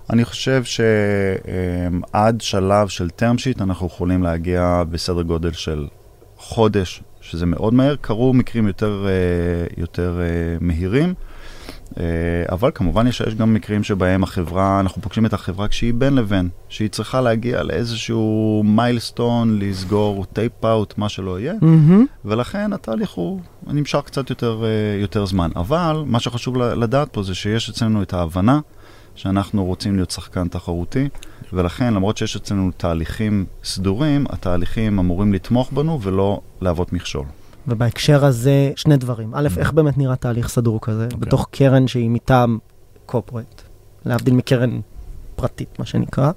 אני 0.09 0.25
חושב 0.25 0.63
שעד 0.63 2.41
שלב 2.41 2.87
של 2.87 3.07
term 3.19 3.37
sheet 3.37 3.63
אנחנו 3.63 3.87
יכולים 3.87 4.23
להגיע 4.23 4.83
בסדר 4.89 5.21
גודל 5.21 5.51
של 5.51 5.87
חודש, 6.37 7.03
שזה 7.21 7.45
מאוד 7.45 7.73
מהר. 7.73 7.95
קרו 7.95 8.33
מקרים 8.33 8.67
יותר, 8.67 9.05
אה, 9.07 9.67
יותר 9.77 10.19
אה, 10.21 10.25
מהירים, 10.61 11.09
אה, 11.09 11.13
אבל 12.51 12.71
כמובן 12.75 13.07
יש, 13.07 13.21
יש 13.21 13.35
גם 13.35 13.53
מקרים 13.53 13.83
שבהם 13.83 14.23
החברה, 14.23 14.79
אנחנו 14.79 15.01
פוגשים 15.01 15.25
את 15.25 15.33
החברה 15.33 15.67
כשהיא 15.67 15.93
בין 15.93 16.15
לבין, 16.15 16.49
שהיא 16.69 16.89
צריכה 16.89 17.21
להגיע 17.21 17.63
לאיזשהו 17.63 18.63
milestone, 18.65 19.59
לסגור 19.59 20.25
tape-out, 20.33 20.93
מה 20.97 21.09
שלא 21.09 21.39
יהיה, 21.39 21.53
מהמם. 21.61 22.05
ולכן 22.25 22.73
התהליך 22.73 23.11
הוא 23.11 23.39
נמשך 23.67 24.01
קצת 24.05 24.29
יותר, 24.29 24.63
אה, 24.63 25.01
יותר 25.01 25.25
זמן. 25.25 25.49
אבל 25.55 26.03
מה 26.05 26.19
שחשוב 26.19 26.57
לדעת 26.57 27.09
פה 27.11 27.23
זה 27.23 27.35
שיש 27.35 27.69
אצלנו 27.69 28.01
את 28.01 28.13
ההבנה 28.13 28.59
שאנחנו 29.15 29.65
רוצים 29.65 29.95
להיות 29.95 30.11
שחקן 30.11 30.47
תחרותי, 30.47 31.09
ולכן 31.53 31.93
למרות 31.93 32.17
שיש 32.17 32.35
אצלנו 32.35 32.71
תהליכים 32.77 33.45
סדורים, 33.63 34.25
התהליכים 34.29 34.99
אמורים 34.99 35.33
לתמוך 35.33 35.71
בנו 35.71 36.01
ולא 36.01 36.41
להוות 36.61 36.93
מכשול. 36.93 37.25
ובהקשר 37.67 38.25
הזה, 38.25 38.71
שני 38.75 38.97
דברים. 38.97 39.31
א', 39.33 39.47
איך 39.57 39.71
באמת 39.71 39.97
נראה 39.97 40.15
תהליך 40.15 40.49
סדור 40.49 40.81
כזה, 40.81 41.05
אוקיי. 41.05 41.19
בתוך 41.19 41.47
קרן 41.51 41.87
שהיא 41.87 42.09
מטעם 42.09 42.57
קופרט, 43.05 43.61
להבדיל 44.05 44.33
מקרן 44.33 44.79
פרטית, 45.35 45.79
מה 45.79 45.85
שנקרא. 45.85 46.31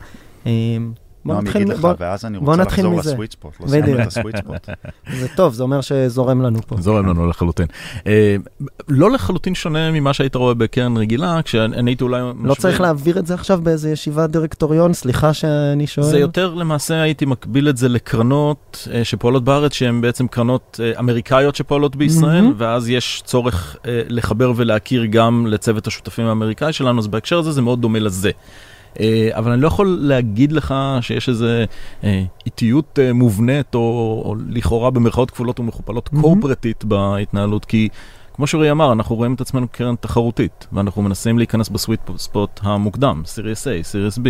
בוא 1.28 1.35
נועם 1.35 1.47
נתחיל, 1.47 1.62
יגיד 1.62 1.75
לך, 1.75 1.80
בוא- 1.80 1.92
ואז 1.99 2.25
אני 2.25 2.38
בוא 2.38 2.47
רוצה 2.50 2.62
נתחיל 2.62 2.85
לחזור. 2.87 3.00
לסוויט 3.00 3.32
ספוט, 3.32 3.52
לא 3.61 3.66
סיימנו. 3.68 4.02
את 4.02 4.06
הסוויט 4.06 4.37
ספוט. 4.37 4.68
זה 5.20 5.26
טוב, 5.37 5.54
זה 5.54 5.62
אומר 5.62 5.80
שזורם 5.80 6.42
לנו 6.42 6.58
פה. 6.66 6.76
זורם 6.80 7.06
לנו 7.06 7.26
לחלוטין. 7.26 7.66
אה, 8.06 8.37
לא 8.88 9.11
לחלוטין 9.11 9.54
שונה 9.54 9.90
ממה 9.90 10.12
שהיית 10.12 10.35
רואה 10.35 10.54
בקרן 10.54 10.97
רגילה, 10.97 11.40
כשאני 11.44 11.90
הייתי 11.90 12.04
אולי... 12.04 12.20
לא 12.20 12.35
משווה- 12.35 12.54
צריך 12.56 12.80
להעביר 12.80 13.18
את 13.18 13.26
זה 13.26 13.35
עכשיו 13.35 13.61
באיזה 13.62 13.90
ישיבת 13.90 14.30
דירקטוריון? 14.30 14.92
סליחה 14.92 15.35
שאני 15.35 15.87
שואל. 15.87 16.06
זה 16.06 16.18
יותר 16.18 16.54
למעשה 16.54 17.00
הייתי 17.02 17.25
מקביל 17.26 17.68
את 17.68 17.76
זה 17.76 17.88
לקרנות 17.88 18.88
אה, 18.94 19.04
שפועלות 19.04 19.44
בארץ 19.44 19.73
שהן 19.73 20.00
בעצם 20.00 20.28
קרנות 20.28 20.80
אה, 20.82 20.99
אמריקאיות 20.99 21.56
שפועלות 21.56 21.97
בישראל 21.97 22.40
מהמם. 22.40 22.54
ואז 22.56 22.88
יש 22.88 23.23
צורך 23.26 23.76
אה, 23.87 24.02
לחבר 24.08 24.52
ולהכיר 24.56 25.04
גם 25.04 25.47
לצוות 25.47 25.87
השותפים 25.87 26.26
האמריקאי 26.26 26.73
שלנו 26.73 26.99
אז 27.00 27.06
בהקשר 27.06 27.38
הזה 27.38 27.52
זה 27.52 27.62
מאוד 27.62 27.80
דומה 27.80 27.99
לזה. 27.99 28.30
אה, 29.00 29.28
אבל 29.33 29.52
אני 29.52 29.62
לא 29.62 29.67
יכול 29.67 29.99
להגיד 30.00 30.52
לך 30.52 30.75
שיש 31.00 31.28
איזה 31.28 31.64
אה, 32.05 32.25
איטיות 32.47 32.99
אה, 33.02 33.12
מובנית 33.12 33.75
או, 33.75 34.23
או 34.25 34.35
לכאורה 34.49 34.90
במרכאות 34.90 35.31
כפולות 35.31 35.61
ומכופלות 35.61 36.12
מהמם. 36.12 36.23
קורפרטית 36.23 36.85
בהתנהלות 36.85 37.64
כי 37.64 37.88
כמו 38.35 38.47
שרועי 38.47 38.71
אמר 38.71 38.93
אנחנו 38.93 39.17
רואים 39.17 39.35
את 39.35 39.40
עצמנו 39.40 39.73
כקרן 39.73 39.95
תחרותית 40.00 40.67
ואנחנו 40.73 41.02
מנסים 41.02 41.38
להיכנס 41.38 41.69
בסוויט 41.69 42.00
ספוט 42.17 42.61
המוקדם 42.62 43.23
סיריוס 43.26 43.67
A 43.67 43.71
סיריוס 43.83 44.19
B. 44.19 44.23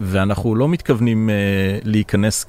ואנחנו 0.00 0.54
לא 0.54 0.68
מתכוונים 0.68 1.30
להיכנס 1.84 2.44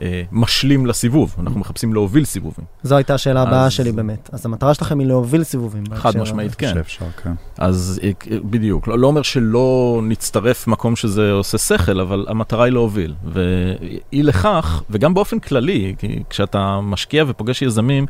כמשלים 0.00 0.86
לסיבוב, 0.86 1.34
אנחנו 1.40 1.60
מחפשים 1.60 1.92
להוביל 1.94 2.24
סיבובים. 2.24 2.64
זו 2.82 2.96
הייתה 2.96 3.14
השאלה 3.14 3.42
הבאה 3.42 3.66
אז- 3.66 3.72
שלי 3.72 3.92
באמת. 3.92 4.30
אז 4.32 4.46
המטרה 4.46 4.74
שלכם 4.74 4.98
היא 4.98 5.06
להוביל 5.06 5.44
סיבובים. 5.44 5.84
חד 5.94 6.16
משמעית. 6.16 6.54
כן. 6.54 6.70
שאפשר, 6.74 7.04
כן. 7.22 7.32
אז 7.58 8.00
אה, 8.02 8.10
אה, 8.30 8.36
בדיוק, 8.44 8.88
לא, 8.88 8.98
לא 8.98 9.06
אומר 9.06 9.22
שלא 9.22 10.00
נצטרף 10.04 10.66
מקום 10.66 10.96
שזה 10.96 11.32
עושה 11.32 11.58
שכל, 11.58 12.00
אבל 12.00 12.26
המטרה 12.28 12.64
היא 12.64 12.72
להוביל. 12.72 13.14
ואי 13.24 14.22
לכך, 14.22 14.82
וגם 14.90 15.14
באופן 15.14 15.38
כללי, 15.38 15.94
כי 15.98 16.22
כשאתה 16.30 16.80
משקיע 16.82 17.24
ופוגש 17.28 17.62
יזמים, 17.62 18.06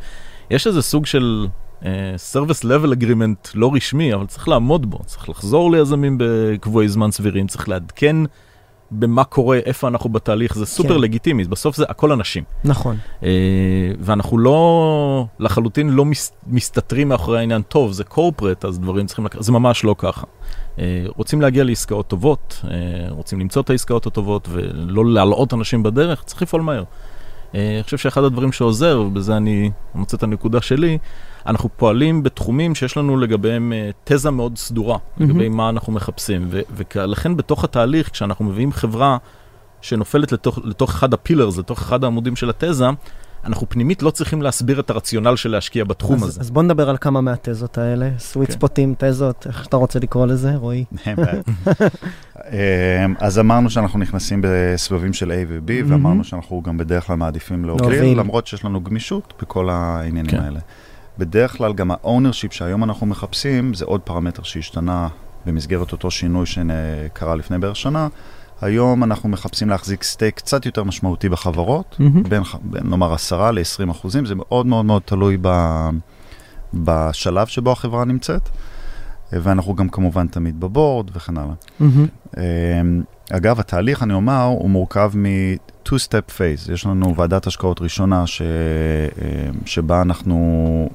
יש 0.51 0.67
איזה 0.67 0.83
סוג 0.83 1.07
של 1.07 1.47
אה, 1.85 1.91
service 2.33 2.63
level 2.65 3.01
agreement 3.03 3.51
לא 3.55 3.71
רשמי, 3.75 4.15
אבל 4.15 4.27
צריך 4.27 4.49
לעמוד 4.49 4.91
בו, 4.91 4.99
צריך 5.07 5.29
לחזור 5.29 5.73
ליזמים 5.73 6.17
בקבועי 6.21 6.89
זמן 6.89 7.11
סבירים, 7.11 7.47
צריך 7.47 7.69
לעדכן 7.69 8.17
במה 8.91 9.25
קורה, 9.25 9.59
איפה 9.59 9.89
אנחנו 9.89 10.11
בתהליך, 10.11 10.55
זה 10.55 10.67
סופר 10.67 10.95
כן. 10.95 11.01
לגיטימי, 11.01 11.45
בסוף 11.45 11.77
זה 11.77 11.85
הכל 11.89 12.13
אנשים. 12.13 12.45
נכון. 12.65 12.97
אה, 13.23 13.29
ואנחנו 14.01 14.39
לא, 14.39 15.27
לחלוטין 15.39 15.91
לא 15.91 16.05
מס, 16.05 16.33
מסתתרים 16.47 17.09
מאחורי 17.09 17.39
העניין, 17.39 17.63
טוב, 17.63 17.93
זה 17.93 18.05
קורפרט, 18.05 18.65
אז 18.65 18.79
דברים 18.79 19.07
צריכים 19.07 19.25
לקחת, 19.25 19.43
זה 19.43 19.53
ממש 19.53 19.85
לא 19.85 19.95
ככה. 19.99 20.27
אה, 20.79 21.07
רוצים 21.17 21.41
להגיע 21.41 21.65
לעסקאות 21.65 22.09
טובות, 22.09 22.63
אה, 22.71 22.77
רוצים 23.11 23.41
למצוא 23.41 23.63
את 23.63 23.71
העסקאות 23.71 24.07
הטובות 24.07 24.49
ולא 24.53 25.07
להלאות 25.07 25.55
אנשים 25.55 25.83
בדרך, 25.83 26.23
צריך 26.23 26.43
לפעול 26.43 26.63
מהר. 26.63 26.85
אה, 27.55 27.75
אני 27.75 27.83
חושב 27.83 27.99
שאחד 27.99 28.25
הדברים 28.25 28.53
שעוזר, 28.53 29.03
ובזה 29.07 29.37
אני 29.37 29.71
מוצא 29.95 30.17
את 30.17 30.23
הנקודה 30.23 30.61
שלי, 30.61 30.99
אנחנו 31.47 31.69
פועלים 31.77 32.23
בתחומים 32.23 32.75
שיש 32.75 32.97
לנו 32.97 33.17
לגביהם 33.17 33.73
אה, 33.73 33.91
תזה 34.05 34.31
מאוד 34.31 34.59
סדורה, 34.59 34.99
מהמם. 35.17 35.31
לגבי 35.31 35.49
מה 35.49 35.69
אנחנו 35.69 35.93
מחפשים, 35.93 36.47
ו- 36.51 36.61
ולכן 36.95 37.37
בתוך 37.37 37.65
התהליך, 37.65 38.11
כשאנחנו 38.11 38.45
מביאים 38.45 38.73
חברה 38.73 39.17
שנופלת 39.81 40.33
לתוך, 40.33 40.59
לתוך 40.65 40.91
אחד 40.91 41.15
הפילרס, 41.15 41.59
לתוך 41.59 41.79
אחד 41.79 42.05
העמודים 42.05 42.37
של 42.37 42.51
התזה, 42.51 42.87
אנחנו 43.45 43.67
פנימית 43.69 44.03
לא 44.03 44.11
צריכים 44.11 44.43
להסביר 44.43 44.81
את 44.81 44.91
הרציונל 44.91 45.37
של 45.37 45.51
להשקיע 45.51 45.85
בתחום 45.85 46.17
אז, 46.17 46.23
הזה. 46.23 46.41
אז 46.41 46.51
בוא 46.51 46.63
נדבר 46.63 46.91
על 46.91 46.97
כמה 47.01 47.21
מהתזות 47.21 47.79
האלה, 47.79 48.11
סוויט 48.19 48.49
כן. 48.49 48.55
ספוטים, 48.55 48.95
תזות, 48.99 49.47
איך 49.47 49.65
שאתה 49.65 49.77
רוצה 49.77 49.99
לקרוא 49.99 50.27
לזה, 50.27 50.55
רועי. 50.57 50.85
אמ, 52.37 53.15
אז 53.19 53.39
אמרנו 53.39 53.71
שאנחנו 53.71 53.99
נכנסים 53.99 54.41
בסבבים 54.45 55.13
של 55.13 55.31
A 55.31 55.35
ו-B, 55.49 55.73
מהמם. 55.73 55.93
ואמרנו 55.93 56.25
שאנחנו 56.25 56.63
גם 56.63 56.79
בדרך 56.79 57.07
כלל 57.07 57.17
מעדיפים 57.17 57.65
להוביל. 57.65 58.19
למרות 58.19 58.47
שיש 58.47 58.65
לנו 58.65 58.81
גמישות 58.81 59.35
בכל 59.43 59.71
העניינים 59.71 60.31
כן. 60.31 60.41
האלה. 60.41 60.61
בדרך 61.19 61.57
כלל 61.57 61.73
גם 61.73 61.91
ה-ownership 61.91 62.51
שהיום 62.51 62.85
אנחנו 62.85 63.07
מחפשים, 63.07 63.75
זה 63.75 63.85
עוד 63.85 64.01
פרמטר 64.01 64.43
שהשתנה 64.43 65.09
במסגרת 65.47 65.93
אותו 65.93 66.11
שינוי 66.11 66.47
שקרה 66.47 67.35
לפני 67.37 67.59
בערך 67.59 67.77
שנה. 67.77 68.09
היום 68.61 69.05
אנחנו 69.05 69.29
מחפשים 69.29 69.69
להחזיק 69.69 70.03
סטייק 70.03 70.35
קצת 70.35 70.67
יותר 70.67 70.85
משמעותי 70.85 71.29
בחברות, 71.29 71.97
מהמם. 71.99 72.23
בין, 72.23 72.43
בין 72.63 72.87
נאמר 72.87 73.15
10 73.15 73.51
ל-20 73.51 73.91
אחוזים, 73.91 74.27
זה 74.27 74.35
מאוד 74.35 74.67
מאוד 74.67 74.85
מאוד 74.85 75.03
תלוי 75.05 75.37
ב, 75.41 75.49
בשלב 76.75 77.47
שבו 77.47 77.73
החברה 77.73 78.05
נמצאת, 78.05 78.49
ואנחנו 79.33 79.75
גם 79.75 79.89
כמובן 79.89 80.27
תמיד 80.27 80.61
בבורד 80.61 81.11
וכן 81.17 81.37
הלאה. 81.37 81.55
אמ, 82.37 83.03
אגב, 83.31 83.61
התהליך, 83.61 84.03
אני 84.03 84.13
אומר, 84.13 84.43
הוא 84.43 84.71
מורכב 84.71 85.13
מ-two-step 85.15 86.31
phase. 86.39 86.73
יש 86.73 86.87
לנו 86.87 87.17
ועדת 87.17 87.47
השקעות 87.47 87.81
ראשונה 87.81 88.27
ש... 88.27 88.43
אמ, 88.43 88.47
שבה 89.67 90.03
אנחנו 90.03 90.89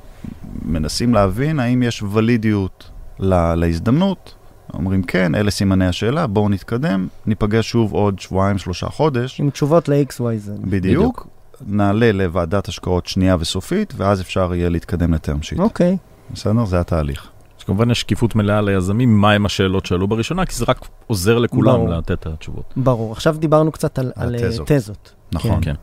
מנסים 0.65 1.13
להבין 1.13 1.59
האם 1.59 1.83
יש 1.83 2.03
ולידיות 2.11 2.89
לה... 3.19 3.55
להזדמנות. 3.55 4.35
אומרים 4.73 5.03
כן, 5.03 5.35
אלה 5.35 5.51
סימני 5.51 5.87
השאלה, 5.87 6.27
בואו 6.27 6.49
נתקדם, 6.49 7.07
ניפגש 7.25 7.69
שוב 7.69 7.93
עוד 7.93 8.19
שבועיים, 8.19 8.57
שלושה 8.57 8.89
חודש. 8.89 9.39
עם 9.39 9.49
תשובות 9.49 9.89
ל-XYZ. 9.89 10.21
בדיוק. 10.61 10.69
בדיוק. 10.69 11.27
נעלה 11.67 12.11
לוועדת 12.11 12.67
השקעות 12.67 13.05
שנייה 13.07 13.35
וסופית, 13.39 13.93
ואז 13.97 14.21
אפשר 14.21 14.55
יהיה 14.55 14.69
להתקדם 14.69 15.13
לטרם 15.13 15.41
שיט. 15.41 15.59
אוקיי. 15.59 15.97
בסדר? 16.33 16.65
זה 16.65 16.79
התהליך. 16.79 17.29
אז 17.59 17.63
כמובן 17.65 17.91
יש 17.91 17.99
שקיפות 17.99 18.35
מלאה 18.35 18.61
ליזמים, 18.61 19.21
מהם 19.21 19.45
השאלות 19.45 19.85
שעלו 19.85 20.07
בראשונה, 20.07 20.45
כי 20.45 20.55
זה 20.55 20.65
רק 20.67 20.87
עוזר 21.07 21.37
לכולם 21.37 21.75
ברור. 21.75 21.89
לתת 21.89 22.11
את 22.11 22.25
התשובות. 22.25 22.73
ברור. 22.77 23.11
עכשיו 23.11 23.35
דיברנו 23.39 23.71
קצת 23.71 23.99
על, 23.99 24.11
על 24.15 24.27
על 24.27 24.35
אה, 24.35 24.49
תזות. 24.49 24.71
תזות. 24.71 25.13
נכון. 25.33 25.59
כן. 25.61 25.75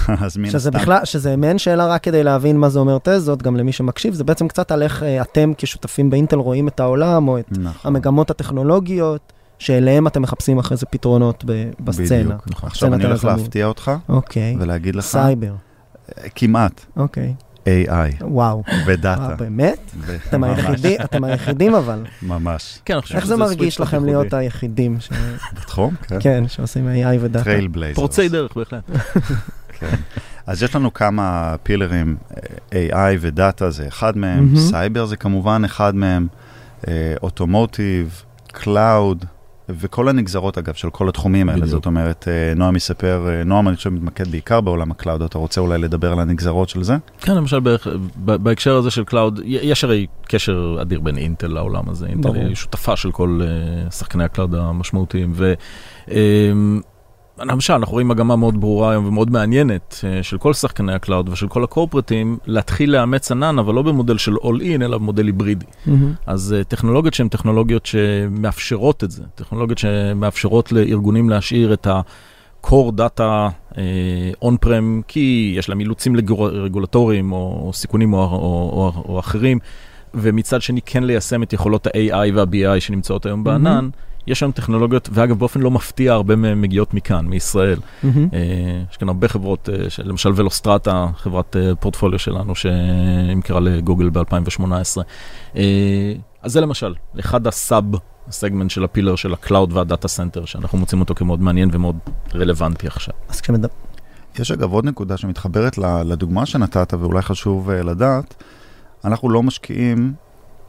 אז 0.24 0.36
מן 0.36 0.50
שזה 0.50 0.68
הסתם... 0.68 0.80
בכלל, 0.80 0.98
שזה 1.04 1.36
מעין 1.36 1.58
שאלה 1.58 1.86
רק 1.86 2.02
כדי 2.02 2.22
להבין 2.24 2.56
מה 2.56 2.68
זה 2.68 2.78
אומר 2.78 2.98
תזות, 3.02 3.42
גם 3.42 3.56
למי 3.56 3.72
שמקשיב, 3.72 4.14
זה 4.14 4.24
בעצם 4.24 4.48
קצת 4.48 4.72
על 4.72 4.82
איך 4.82 5.02
אה, 5.02 5.22
אתם 5.22 5.52
כשותפים 5.58 6.10
באינטל 6.10 6.36
רואים 6.36 6.68
את 6.68 6.80
העולם, 6.80 7.28
או 7.28 7.38
את 7.38 7.44
נכון. 7.50 7.72
המגמות 7.94 8.30
הטכנולוגיות, 8.30 9.32
שאליהם 9.58 10.06
אתם 10.06 10.22
מחפסים 10.22 10.58
אחרי 10.58 10.76
זה 10.76 10.86
פתרונות 10.86 11.44
ב- 11.46 11.70
בסצנה. 11.80 12.18
בדיוק. 12.24 12.48
נכון. 12.50 12.68
עכשיו 12.68 12.94
אני 12.94 13.04
הולך. 13.04 13.24
להפתיע 13.24 13.66
אותך 13.66 13.90
אוקיי. 14.08 14.56
ולהגיד 14.60 14.94
לך, 14.96 15.04
סייבר, 15.04 15.52
כמעט 16.34 16.80
אוקיי. 16.96 17.34
AI 17.64 18.24
וואו. 18.24 18.62
אה, 18.68 18.74
ודאטה. 18.86 19.34
באמת? 19.38 19.90
ו- 19.98 20.16
אתם 20.28 20.44
היחידים, 20.44 21.00
אתם 21.04 21.24
היחידים 21.24 21.74
אבל. 21.74 22.04
ממש. 22.22 22.78
כן, 22.84 22.94
אני 22.94 23.02
חושב 23.02 23.14
איך 23.14 23.24
שזה 23.24 23.34
זה 23.34 23.40
מרגיש 23.40 23.56
סוויץ' 23.76 23.80
לכם. 23.80 24.04
להיות 24.04 24.32
היחידים 24.32 25.00
ש- 25.00 25.10
בתחום? 25.54 25.94
כן. 26.02 26.16
כן, 26.20 26.44
שעושים 26.48 26.88
AI 26.88 27.16
ודאטה? 27.20 27.44
trail 27.44 27.68
blazers. 27.68 27.96
פורצי 27.96 28.28
דרך 28.28 28.56
בהחלט. 28.56 28.82
כן. 29.90 29.96
אז 30.46 30.62
יש 30.62 30.76
לנו 30.76 30.92
כמה 30.92 31.56
פילרים, 31.62 32.16
אה, 32.72 33.12
AI 33.12 33.16
ודאטה 33.20 33.70
זה 33.70 33.88
אחד 33.88 34.16
מהם, 34.16 34.44
מהמם. 34.44 34.56
סייבר 34.56 35.06
זה 35.06 35.16
כמובן 35.16 35.62
אחד 35.64 35.94
מהם, 35.94 36.26
אה, 36.88 37.14
אוטומוטיב, 37.22 38.22
cloud, 38.52 39.24
וכל 39.68 40.08
הנגזרות 40.08 40.58
אגב 40.58 40.74
של 40.74 40.90
כל 40.90 41.08
התחומים 41.08 41.48
האלה, 41.48 41.60
בדיוק. 41.60 41.76
זאת 41.76 41.86
אומרת, 41.86 42.28
אה, 42.28 42.54
נועם 42.54 42.76
יספר, 42.76 43.28
נועם 43.44 43.68
אני 43.68 43.76
חושב 43.76 43.90
מתמקד 43.90 44.28
בעיקר 44.28 44.60
בעולם 44.60 44.90
ה 44.90 44.95
cloud, 44.95 45.22
אתה 45.22 45.38
רוצה 45.38 45.60
אולי 45.60 45.78
לדבר 45.78 46.12
על 46.12 46.20
הנגזרות 46.20 46.68
של 46.68 46.82
זה? 46.82 46.96
כן, 47.20 47.34
למשל 47.34 47.60
בערך, 47.60 47.86
בהקשר 48.16 48.76
הזה 48.76 48.90
של 48.90 49.04
cloud, 49.04 49.40
יש 49.44 49.84
הרי 49.84 50.06
קשר 50.28 50.78
אדיר 50.82 51.00
בין 51.00 51.18
אינטל 51.18 51.46
לעולם 51.46 51.88
הזה. 51.88 52.06
אינטל 52.06 52.28
ברור. 52.28 52.46
היא 52.46 52.54
שותפה 52.54 52.96
של 52.96 53.12
כל 53.12 53.40
שחקני 53.90 54.24
ה 54.24 54.29
cloud 54.29 54.54
המשמעותיים. 54.54 55.32
ו... 55.34 55.54
למשל, 57.44 57.72
אנחנו 57.72 57.92
רואים 57.92 58.08
מגמה 58.08 58.36
מאוד 58.36 58.60
ברורה 58.60 58.90
היום 58.90 59.06
ומאוד 59.06 59.30
מעניינת 59.30 60.00
אה, 60.04 60.22
של 60.22 60.38
כל 60.38 60.52
שחקני 60.52 60.94
ה 60.94 61.00
cloud 61.00 61.28
ושל 61.28 61.48
כל 61.48 61.64
ה 61.64 61.70
corporateים, 61.70 62.38
להתחיל 62.46 62.92
לאמץ 62.92 63.32
ענן, 63.32 63.58
אבל 63.58 63.74
לא 63.74 63.82
במודל 63.82 64.18
של 64.18 64.34
all 64.34 64.60
in, 64.60 64.82
אלא 64.82 64.98
במודל 64.98 65.26
היברידי. 65.26 65.66
מהמם. 65.86 66.12
אז 66.26 66.54
uh, 66.60 66.64
טכנולוגיות 66.64 67.14
שהן 67.14 67.28
טכנולוגיות 67.28 67.86
שמאפשרות 67.86 69.04
את 69.04 69.10
זה, 69.10 69.22
טכנולוגיות 69.34 69.78
שמאפשרות 69.78 70.72
לארגונים 70.72 71.30
להשאיר 71.30 71.72
את 71.72 71.86
ה-core 71.86 72.92
data 72.98 73.22
uh, 73.72 73.76
on-prem, 74.44 75.02
כי 75.08 75.54
יש 75.56 75.68
להם 75.68 75.80
אילוצים 75.80 76.16
רגולטוריים 76.38 77.32
או, 77.32 77.62
או 77.66 77.72
סיכונים 77.72 78.12
או, 78.12 78.18
או, 78.18 78.92
או, 78.96 79.02
או 79.08 79.18
אחרים, 79.18 79.58
ומצד 80.14 80.62
שני 80.62 80.80
כן 80.86 81.04
ליישם 81.04 81.42
את 81.42 81.52
יכולות 81.52 81.86
ה-AI 81.86 82.34
וה-BI 82.34 82.80
שנמצאות 82.80 83.26
היום 83.26 83.44
בענן. 83.44 83.88
יש 84.26 84.42
היום 84.42 84.52
טכנולוגיות, 84.52 85.08
ואגב 85.12 85.38
באופן 85.38 85.60
לא 85.60 85.70
מפתיע, 85.70 86.12
הרבה 86.12 86.36
מהן 86.36 86.60
מגיעות 86.60 86.94
מכאן, 86.94 87.26
מישראל. 87.26 87.78
אה, 88.04 88.08
יש 88.90 88.96
כאן 88.96 89.08
הרבה 89.08 89.28
חברות, 89.28 89.68
אה, 89.68 89.90
של- 89.90 90.08
למשל 90.08 90.32
ולוסטרטה, 90.36 91.06
חברת 91.16 91.56
אה, 91.56 91.74
פורטפוליו 91.74 92.18
שלנו 92.18 92.54
שנמכרה 92.54 93.60
לגוגל 93.60 94.10
ב-2018. 94.10 94.98
אה, 95.56 95.62
אז 96.42 96.52
זה 96.52 96.60
למשל, 96.60 96.94
אחד 97.20 97.46
ה 97.46 97.55
sub 97.55 97.84
segment 98.30 98.70
של 98.70 98.84
הפילר 98.84 99.16
של 99.16 99.32
ה 99.32 99.39
cloud 99.39 99.72
וה 99.72 99.84
data 99.84 100.08
center, 100.08 100.44
שאנחנו 100.44 100.78
מוצאים 100.78 101.00
אותו 101.00 101.14
כמאוד 101.14 101.40
מעניין 101.42 101.68
ומאוד 101.72 101.96
רלוונטי 102.34 102.86
עכשיו. 102.86 103.14
אז 103.28 103.40
כשמדבר... 103.40 103.68
יש 104.38 104.50
אגב 104.50 104.72
עוד 104.72 104.84
נקודה 104.84 105.16
שמתחברת 105.16 105.78
לדוגמה 105.78 106.46
שנתת, 106.46 106.94
ואולי 107.00 107.22
חשוב 107.22 107.70
לדעת, 107.70 108.34
אנחנו 109.04 109.30
לא 109.30 109.42
משקיעים 109.42 110.12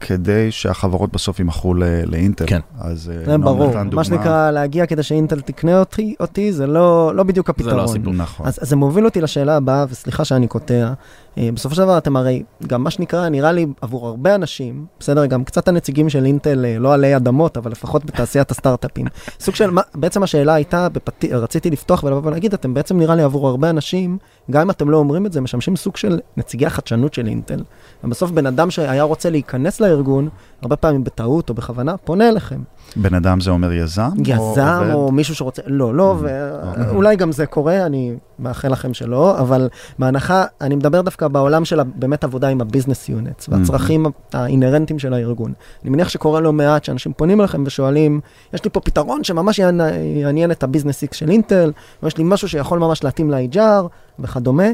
כדי 0.06 0.52
שהחברות 0.52 1.12
בסוף 1.12 1.40
ימכרו 1.40 1.74
לאינטל. 2.06 2.44
כן. 2.46 2.60
אז 2.78 3.12
אה, 3.14 3.24
זה 3.24 3.38
ברור, 3.38 3.68
נתן 3.68 3.78
מה 3.78 3.84
דוגמה. 3.84 4.04
שנקרא 4.04 4.50
להגיע 4.50 4.86
כדי 4.86 5.02
שאינטל 5.02 5.40
תקנה 5.40 5.80
אותי, 5.80 6.14
אותי 6.20 6.52
זה 6.52 6.66
לא, 6.66 7.12
לא 7.14 7.22
בדיוק 7.22 7.46
זה 7.46 7.50
הפתרון. 7.50 7.76
לא 7.76 7.84
הסיפור. 7.84 8.12
נכון. 8.12 8.46
אז, 8.46 8.58
אז 8.62 8.68
זה 8.68 8.76
מוביל 8.76 9.04
אותי 9.04 9.20
לשאלה 9.20 9.56
הבאה, 9.56 9.84
וסליחה 9.88 10.24
שאני 10.24 10.46
קוטע. 10.46 10.92
אה, 11.38 11.48
בסופו 11.54 11.74
של 11.74 11.82
דבר 11.82 11.98
אתם 11.98 12.16
הרי, 12.16 12.42
גם 12.66 12.84
מה 12.84 12.90
שנקרא, 12.90 13.28
נראה 13.28 13.52
לי 13.52 13.66
עבור 13.80 14.06
הרבה 14.06 14.34
אנשים, 14.34 14.86
בסדר, 15.00 15.26
גם 15.26 15.44
קצת 15.44 15.68
הנציגים 15.68 16.08
של 16.08 16.24
אינטל, 16.24 16.64
אה, 16.64 16.78
לא 16.78 16.94
עלי 16.94 17.16
אדמות, 17.16 17.56
אבל 17.56 17.70
לפחות 17.70 18.04
בתעשיית 18.04 18.50
הסטארט-אפים. 18.50 19.06
סוג 19.40 19.54
של, 19.54 19.70
מה, 19.70 19.82
בעצם 19.94 20.22
השאלה 20.22 20.54
הייתה, 20.54 20.88
בפת... 20.88 21.24
רציתי 21.24 21.70
לפתוח 21.70 22.04
ולבוא 22.04 22.28
ולהגיד, 22.30 22.54
אתם 22.54 22.74
בעצם 22.74 22.98
נראה 22.98 23.14
לי 23.14 23.22
עבור 23.22 23.48
הרבה 23.48 23.70
אנשים, 23.70 24.18
גם 24.50 24.60
אם 24.60 24.70
אתם 24.70 24.90
לא 24.90 24.96
אומרים 24.96 25.26
את 25.26 25.32
זה, 25.32 25.40
משמשים 25.40 25.76
סוג 25.76 25.96
של 25.96 26.18
נציגי 26.36 26.66
החדשנות 26.66 27.14
של 27.14 27.26
אינטל. 27.26 27.62
ובסוף 28.04 28.30
בן 28.30 28.46
אדם 28.46 28.70
שהיה 28.70 29.02
רוצה 29.02 29.30
להיכנס 29.30 29.80
לארגון, 29.80 30.28
הרבה 30.62 30.76
פעמים 30.76 31.04
בטעות 31.04 31.48
או 31.48 31.54
בכוונה, 31.54 31.96
פונה 31.96 32.28
אליכם. 32.28 32.60
בן 32.96 33.14
אדם 33.14 33.40
זה 33.40 33.50
אומר 33.50 33.72
יזם? 33.72 34.08
יזם 34.26 34.38
עובד? 34.38 34.90
או 34.92 35.12
מישהו 35.12 35.34
שרוצה, 35.34 35.62
לא, 35.66 35.94
לא, 35.94 36.16
אוקיי. 36.18 36.90
ואולי 36.90 37.16
גם 37.16 37.32
זה 37.32 37.46
קורה, 37.46 37.86
אני 37.86 38.14
מאחל 38.38 38.68
לכם 38.72 38.94
שלא, 38.94 39.38
אבל 39.38 39.68
בהנחה, 39.98 40.44
אני 40.60 40.74
מדבר 40.76 41.00
דווקא 41.00 41.28
בעולם 41.28 41.64
של 41.64 41.80
באמת 41.94 42.24
עבודה 42.24 42.48
עם 42.48 42.60
ה 42.60 42.65
business 42.65 43.08
units 43.08 43.48
והצרכים 43.48 44.06
האינהרנטיים 44.32 44.98
של 44.98 45.14
הארגון. 45.14 45.52
אני 45.82 45.90
מניח 45.90 46.08
שקורה 46.08 46.40
לא 46.40 46.52
מעט 46.52 46.84
שאנשים 46.84 47.12
פונים 47.12 47.40
אליכם 47.40 47.62
ושואלים, 47.66 48.20
יש 48.54 48.64
לי 48.64 48.70
פה 48.70 48.80
פתרון 48.80 49.24
שממש 49.24 49.58
יענ- 49.60 49.94
יעניין 50.16 50.50
את 50.50 50.62
ה 50.62 50.66
business 50.66 51.02
X 51.02 51.16
של 51.16 51.30
אינטל, 51.30 51.72
או 52.02 52.08
יש 52.08 52.16
לי 52.18 52.24
משהו 52.26 52.48
שיכול 52.48 52.78
ממש 52.78 53.04
להתאים 53.04 53.30
ל-HR 53.30 53.84
וכדומה. 54.18 54.66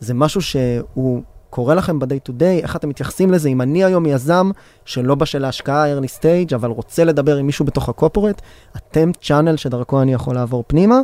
זה 0.00 0.14
משהו 0.14 0.42
שהוא 0.42 1.22
קורה 1.54 1.74
לכם 1.74 1.98
ב-day 1.98 2.28
to 2.28 2.40
day, 2.40 2.62
איך 2.62 2.76
אתם 2.76 2.88
מתייחסים 2.88 3.30
לזה? 3.30 3.48
אם 3.48 3.60
אני 3.60 3.84
היום 3.84 4.06
יזם 4.06 4.50
שלא 4.84 5.14
בשל 5.14 5.38
להשקעה 5.38 5.98
early 5.98 6.20
stage, 6.20 6.54
אבל 6.54 6.70
רוצה 6.70 7.04
לדבר 7.04 7.36
עם 7.36 7.46
מישהו 7.46 7.64
בתוך 7.64 7.88
הקופורט, 7.88 8.42
אתם 8.76 9.10
צ'אנל 9.22 9.56
שדרכו 9.56 10.02
אני 10.02 10.12
יכול 10.12 10.34
לעבור 10.34 10.64
פנימה? 10.66 10.96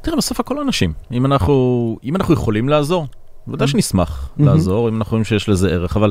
תראה, 0.00 0.16
בסוף 0.16 0.40
הכל 0.40 0.58
אנשים. 0.60 0.92
אם 1.12 1.26
אנחנו, 1.26 1.54
אם 2.04 2.16
אנחנו 2.16 2.34
יכולים 2.34 2.68
לעזור, 2.68 3.06
בוודאי 3.46 3.68
שנשמח 3.68 4.28
Mhm. 4.38 4.42
לעזור, 4.44 4.88
אם 4.88 4.96
אנחנו 4.96 5.10
רואים 5.10 5.24
שיש 5.24 5.48
לזה 5.48 5.68
ערך, 5.70 5.96
אבל 5.96 6.10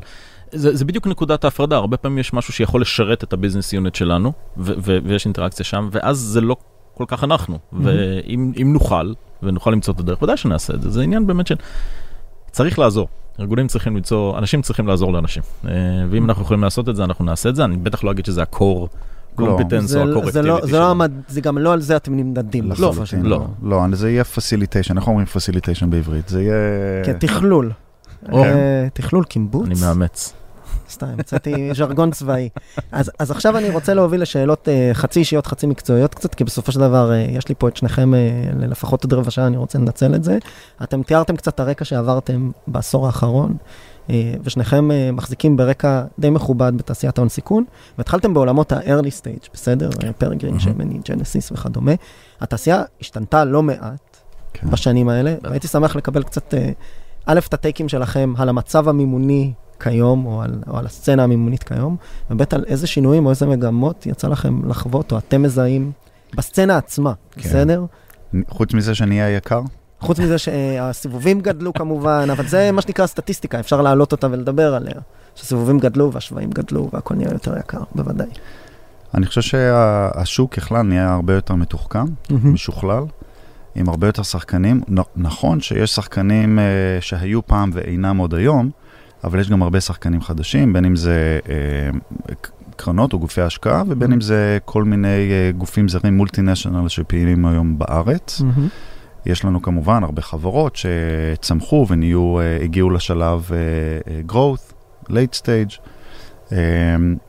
זה, 0.51 0.75
זה 0.75 0.85
בדיוק 0.85 1.07
נקודת 1.07 1.43
ההפרדה, 1.43 1.75
הרבה 1.75 1.97
פעמים 1.97 2.17
יש 2.17 2.33
משהו 2.33 2.53
שיכול 2.53 2.81
לשרת 2.81 3.23
את 3.23 3.33
הביזנס 3.33 3.73
יוניט 3.73 3.95
שלנו, 3.95 4.31
ו- 4.57 4.73
ו- 4.83 4.97
ויש 5.03 5.25
אינטראקציה 5.25 5.65
שם, 5.65 5.89
ואז 5.91 6.17
זה 6.17 6.41
לא 6.41 6.55
כל 6.93 7.05
כך 7.07 7.23
אנחנו. 7.23 7.57
ואם 7.73 8.51
אם 8.61 8.73
נוכל, 8.73 9.13
ונוכל 9.43 9.71
למצוא 9.71 9.93
את 9.93 9.99
הדרך, 9.99 10.21
ודאי 10.21 10.37
שנעשה 10.37 10.73
את 10.73 10.81
זה, 10.81 10.89
זה 10.89 11.01
עניין 11.01 11.27
באמת 11.27 11.47
של... 11.47 11.55
צריך 12.51 12.79
לעזור. 12.79 13.07
ארגונים 13.39 13.67
צריכים 13.67 13.95
למצוא, 13.95 14.37
אנשים 14.37 14.61
צריכים 14.61 14.87
לעזור 14.87 15.13
לאנשים. 15.13 15.43
אה, 15.65 15.71
ואם 16.09 16.25
אנחנו 16.25 16.43
יכולים 16.43 16.63
לעשות 16.63 16.89
את 16.89 16.95
זה, 16.95 17.03
אנחנו 17.03 17.25
נעשה 17.25 17.49
את 17.49 17.55
זה. 17.55 17.65
אני 17.65 17.77
בטח 17.77 18.03
לא 18.03 18.11
אגיד 18.11 18.25
שזה 18.25 18.41
ה-core 18.41 18.87
לא. 19.39 19.59
competence 19.59 19.81
זה, 19.81 20.03
או 20.03 20.31
זה, 20.31 20.41
לא, 20.41 20.59
לא 20.71 21.05
זה 21.27 21.41
גם 21.41 21.57
לא 21.57 21.73
על 21.73 21.81
זה 21.81 21.95
אתם 21.95 22.15
נמדדים. 22.15 22.71
לא. 23.23 23.47
לא, 23.63 23.85
זה 23.93 24.09
יהיה 24.09 24.23
פסיליטיישן, 24.23 24.97
איך 24.97 25.07
אומרים 25.07 25.25
פסיליטיישן 25.25 25.89
בעברית? 25.89 26.29
זה 26.29 26.43
יהיה... 26.43 26.55
כן, 27.05 27.13
תכלול. 27.13 27.71
או. 28.31 28.43
אה, 28.43 28.87
תכלול 28.93 29.23
קימבוץ. 29.23 29.65
אני 29.65 29.75
מאמץ. 29.81 30.33
סתם, 30.89 31.19
יצאתי 31.19 31.73
ז'רגון 31.73 32.11
צבאי. 32.11 32.49
אז, 32.91 33.11
אז 33.19 33.31
עכשיו 33.31 33.57
אני 33.57 33.69
רוצה 33.69 33.93
להוביל 33.93 34.21
לשאלות 34.21 34.69
אה, 34.69 34.89
חצי 34.93 35.19
אישיות, 35.19 35.47
חצי 35.47 35.67
מקצועיות 35.67 36.15
קצת, 36.15 36.35
כי 36.35 36.43
בסופו 36.43 36.71
של 36.71 36.79
דבר 36.79 37.11
אה, 37.11 37.17
יש 37.17 37.49
לי 37.49 37.55
פה 37.57 37.67
את 37.67 37.77
שניכם 37.77 38.13
אה, 38.13 38.19
ללפחות 38.59 39.03
עוד 39.03 39.13
רבע 39.13 39.31
שעה, 39.31 39.47
אני 39.47 39.57
רוצה 39.57 39.79
לנצל 39.79 40.15
את 40.15 40.23
זה. 40.23 40.37
אתם 40.83 41.03
תיארתם 41.03 41.35
קצת 41.35 41.53
את 41.53 41.59
הרקע 41.59 41.85
שעברתם 41.85 42.51
בעשור 42.67 43.05
האחרון, 43.05 43.57
אה, 44.09 44.33
ושניכם 44.43 44.91
אה, 44.91 45.11
מחזיקים 45.11 45.57
ברקע 45.57 46.03
די 46.19 46.29
מכובד 46.29 46.73
בתעשיית 46.77 47.17
ההון 47.17 47.29
סיכון, 47.29 47.63
והתחלתם 47.97 48.33
בעולמות 48.33 48.71
ה-early 48.71 49.21
stage, 49.21 49.47
בסדר? 49.53 49.89
אה, 50.03 50.13
פרגרין. 50.13 50.59
שמני, 50.59 50.99
ג'נסיס 51.09 51.51
וכדומה. 51.51 51.91
התעשייה 52.41 52.83
השתנתה 53.01 53.45
לא 53.45 53.63
מעט 53.63 54.17
כן. 54.53 54.69
בשנים 54.69 55.09
האלה, 55.09 55.35
והייתי 55.43 55.67
שמח 55.67 55.95
לקבל 55.95 56.23
קצת, 56.23 56.53
אה, 56.53 56.71
א', 57.25 57.39
את 57.49 57.53
הטייקים 57.53 57.89
שלכם 57.89 58.33
על 58.37 58.49
המצב 58.49 58.89
המימוני 58.89 59.53
כיום, 59.79 60.25
או 60.25 60.41
על, 60.41 60.55
או 60.67 60.77
על 60.77 60.85
הסצנה 60.85 61.23
המימונית 61.23 61.63
כיום, 61.63 61.95
וב', 62.31 62.41
על 62.51 62.63
איזה 62.67 62.87
שינויים 62.87 63.25
או 63.25 63.29
איזה 63.29 63.45
מגמות 63.45 64.05
יצא 64.05 64.27
לכם 64.27 64.69
לחוות, 64.69 65.11
או 65.11 65.17
אתם 65.17 65.41
מזהים 65.41 65.91
בסצנה 66.35 66.77
עצמה, 66.77 67.13
כן. 67.31 67.41
בסדר? 67.41 67.85
חוץ 68.49 68.73
מזה 68.73 68.95
שאני 68.95 69.21
אהיה 69.21 69.37
יקר? 69.37 69.61
חוץ 69.99 70.19
מזה 70.19 70.37
שהסיבובים 70.37 71.41
גדלו 71.41 71.73
כמובן, 71.73 72.27
אבל 72.31 72.47
זה 72.47 72.71
מה 72.71 72.81
שנקרא 72.81 73.05
סטטיסטיקה, 73.05 73.59
אפשר 73.59 73.81
להעלות 73.81 74.11
אותה 74.11 74.27
ולדבר 74.31 74.75
עליה. 74.75 75.01
שהסיבובים 75.35 75.79
גדלו 75.79 76.13
והשווים 76.13 76.49
גדלו 76.49 76.89
והכל 76.93 77.15
נהיה 77.15 77.29
יותר 77.31 77.57
יקר, 77.57 77.83
בוודאי. 77.95 78.27
אני 79.13 79.25
חושב 79.25 79.41
שהשוק 79.41 80.53
ככלל 80.53 80.81
נהיה 80.81 81.13
הרבה 81.13 81.33
יותר 81.33 81.55
מתוחכם, 81.55 82.05
משוכלל, 82.29 83.03
עם 83.75 83.89
הרבה 83.89 84.07
יותר 84.07 84.23
שחקנים. 84.23 84.81
נכון 85.15 85.61
שיש 85.61 85.95
שחקנים 85.95 86.59
אה, 86.59 86.65
שהיו 87.01 87.45
פעם 87.45 87.69
ואינם 87.73 88.17
עוד 88.17 88.33
היום, 88.33 88.69
אבל 89.23 89.39
יש 89.39 89.49
גם 89.49 89.63
הרבה 89.63 89.81
שחקנים 89.81 90.21
חדשים, 90.21 90.73
בין 90.73 90.85
אם 90.85 90.95
זה 90.95 91.39
אה, 91.49 92.35
קרנות 92.75 93.13
או 93.13 93.19
גופי 93.19 93.41
השקעה, 93.41 93.83
ובין 93.87 94.13
אם 94.13 94.21
זה 94.21 94.57
כל 94.65 94.83
מיני 94.83 95.07
אה, 95.31 95.51
גופים 95.57 95.87
זרים 95.87 96.17
מולטינשיונל 96.17 96.87
שפעילים 96.87 97.45
היום 97.45 97.79
בארץ. 97.79 98.41
מהמם. 98.41 98.67
יש 99.25 99.45
לנו 99.45 99.61
כמובן 99.61 100.03
הרבה 100.03 100.21
חברות 100.21 100.75
שצמחו 100.75 101.85
ונהיו, 101.89 102.39
אה, 102.39 102.57
הגיעו 102.63 102.89
לשלב 102.89 103.49
אה, 103.51 103.57
אה, 104.13 104.21
growth, 104.29 104.73
late 105.09 105.41
stage, 105.41 105.79
אה, 106.51 106.57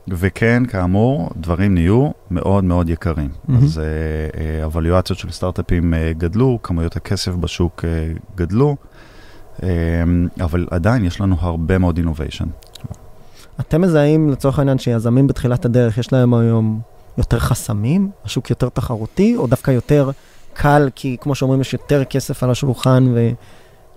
וכן, 0.07 0.65
כאמור, 0.65 1.29
דברים 1.37 1.73
נהיו 1.73 2.09
מאוד 2.31 2.63
מאוד 2.63 2.89
יקרים. 2.89 3.29
מהמם. 3.47 3.63
אז 3.63 3.79
אה, 3.79 3.83
אה, 4.41 4.63
הוואליואציות 4.63 5.19
של 5.19 5.31
סטארט-אפים 5.31 5.93
אה, 5.93 6.11
גדלו, 6.17 6.59
כמויות 6.63 6.95
הכסף 6.95 7.31
בשוק 7.31 7.85
אה, 7.85 8.13
גדלו, 8.35 8.75
אבל 10.41 10.67
עדיין 10.71 11.05
יש 11.05 11.21
לנו 11.21 11.35
הרבה 11.39 11.77
מאוד 11.77 11.97
אינוביישן. 11.97 12.45
אתם 13.59 13.81
מזהים 13.81 14.29
לצורך 14.29 14.59
העניין 14.59 14.77
שיזמים 14.79 15.27
בתחילת 15.27 15.65
הדרך 15.65 15.97
יש 15.97 16.13
להם 16.13 16.33
היום 16.33 16.79
יותר 17.17 17.39
חסמים, 17.39 18.09
השוק 18.25 18.49
יותר 18.49 18.69
תחרותי, 18.69 19.35
או 19.35 19.47
דווקא 19.47 19.71
יותר 19.71 20.09
קל, 20.53 20.89
כי 20.95 21.17
כמו 21.21 21.35
שאומרים, 21.35 21.61
יש 21.61 21.73
יותר 21.73 22.03
כסף 22.03 22.43
על 22.43 22.51
השולחן, 22.51 23.07
ו... 23.13 23.29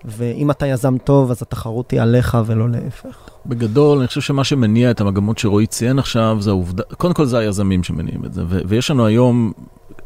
ואם 0.04 0.50
אתה 0.50 0.66
יזם 0.66 0.98
טוב, 0.98 1.30
אז 1.30 1.42
התחרות 1.42 1.90
היא 1.90 2.00
עליך 2.00 2.38
ולא 2.46 2.68
להפך. 2.68 3.16
בגדול, 3.46 3.98
אני 3.98 4.06
חושב 4.06 4.20
שמה 4.20 4.44
שמניע 4.44 4.90
את 4.90 5.00
המגמות 5.00 5.38
שרועי 5.38 5.66
ציין 5.66 5.98
עכשיו, 5.98 6.36
זה 6.40 6.50
העובדה, 6.50 6.82
קודם 6.82 7.14
כל 7.14 7.26
זה 7.26 7.38
היזמים 7.38 7.82
שמניעים 7.82 8.24
את 8.24 8.32
זה, 8.32 8.42
ו- 8.48 8.60
ויש 8.66 8.90
לנו 8.90 9.06
היום 9.06 9.52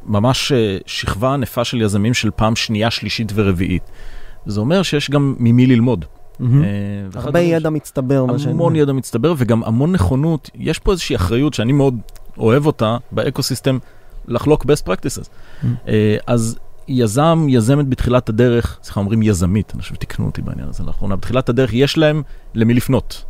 ממש 0.06 0.52
אה, 0.52 0.78
שכבה 0.86 1.34
ענפה 1.34 1.64
של 1.64 1.82
יזמים 1.82 2.14
של 2.14 2.30
פעם 2.36 2.56
שנייה, 2.56 2.90
שלישית 2.90 3.32
ורביעית. 3.34 3.82
זה 4.46 4.60
אומר 4.60 4.82
שיש 4.82 5.10
גם 5.10 5.34
ממי 5.38 5.66
ללמוד. 5.66 6.04
אה, 6.40 6.46
הרבה 7.14 7.40
ידע 7.40 7.70
מצטבר. 7.70 8.26
המון 8.48 8.76
ידע 8.76 8.92
מצטבר 8.92 9.34
וגם 9.36 9.64
המון 9.64 9.92
נכונות. 9.92 10.50
יש 10.54 10.78
פה 10.78 10.92
איזושהי 10.92 11.16
אחריות 11.16 11.54
שאני 11.54 11.72
מאוד 11.72 11.98
אוהב 12.38 12.66
אותה 12.66 12.96
באקוסיסטם, 13.12 13.78
לחלוק 14.28 14.64
best 14.64 14.88
practices. 14.88 15.28
אה, 15.88 16.16
אז 16.26 16.58
יזם, 16.88 17.46
יזמת 17.48 17.88
בתחילת 17.88 18.28
הדרך, 18.28 18.78
סליחה, 18.82 19.00
אומרים 19.00 19.22
יזמית, 19.22 19.72
אני 19.74 19.82
חושב 19.82 19.94
שתיקנו 19.94 20.26
אותי 20.26 20.42
בעניין 20.42 20.68
הזה 20.68 20.84
לאחרונה, 20.84 21.16
בתחילת 21.16 21.48
הדרך 21.48 21.74
יש 21.74 21.98
להם 21.98 22.22
למי 22.54 22.74
לפנות. 22.74 23.24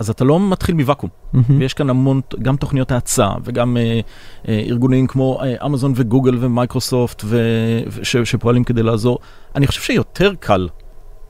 אה, 0.00 0.04
אז 0.04 0.10
אתה 0.10 0.24
לא 0.24 0.50
מתחיל 0.50 0.74
מוואקום, 0.74 1.10
מהמם. 1.32 1.60
ויש 1.60 1.74
כאן 1.74 1.90
המון, 1.90 2.20
גם 2.42 2.56
תוכניות 2.56 2.92
האצה, 2.92 3.28
וגם 3.44 3.76
אה, 3.76 4.00
אה, 4.48 4.62
ארגונים 4.66 5.06
כמו 5.06 5.40
אה, 5.42 5.66
אמזון 5.66 5.92
וגוגל 5.96 6.36
ומייקרוסופט, 6.40 7.22
ו- 7.24 8.02
ש- 8.02 8.16
שפועלים 8.16 8.64
כדי 8.64 8.82
לעזור. 8.82 9.18
אני 9.54 9.66
חושב 9.66 9.80
שיותר 9.80 10.32
קל 10.40 10.68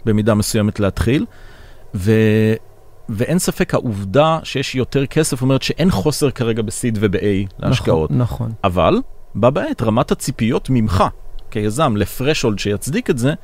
במידה 0.05 0.35
מסוימת 0.35 0.81
להתחיל, 0.81 1.27
ו... 1.95 2.13
ואין 3.09 3.39
ספק 3.39 3.75
העובדה 3.75 4.39
שיש 4.43 4.75
יותר 4.75 5.07
כסף 5.07 5.43
אומרת 5.43 5.63
שאין 5.63 5.91
חוסר 5.91 6.31
כרגע 6.31 6.63
ב-seed 6.63 6.97
וב-A 7.01 7.55
להשקעות. 7.59 8.11
נכון, 8.11 8.21
נכון. 8.21 8.53
אבל 8.65 8.97
בה 9.35 9.51
בעת 9.51 9.83
רמת 9.83 10.11
הציפיות 10.13 10.71
ממך 10.71 11.05
כיזם 11.51 11.97
לפרשולד 11.97 12.59
שיצדיק 12.59 13.11
את 13.11 13.19
זה, 13.19 13.35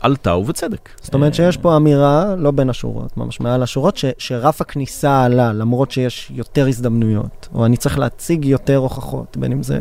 עלתה 0.00 0.36
ובצדק. 0.36 0.88
זאת 1.00 1.14
אומרת 1.14 1.34
שיש 1.34 1.56
פה 1.56 1.76
אמירה, 1.76 2.34
לא 2.36 2.50
בין 2.50 2.70
השורות, 2.70 3.16
ממש 3.16 3.40
מעל 3.40 3.62
השורות, 3.62 3.96
ש, 3.96 4.04
שרף 4.18 4.60
הכניסה 4.60 5.24
עלה, 5.24 5.52
למרות 5.52 5.90
שיש 5.90 6.32
יותר 6.34 6.66
הזדמנויות, 6.66 7.48
או 7.54 7.66
אני 7.66 7.76
צריך 7.76 7.98
להציג 7.98 8.44
יותר 8.44 8.76
הוכחות, 8.76 9.36
בין 9.36 9.52
אם 9.52 9.62
זה 9.62 9.78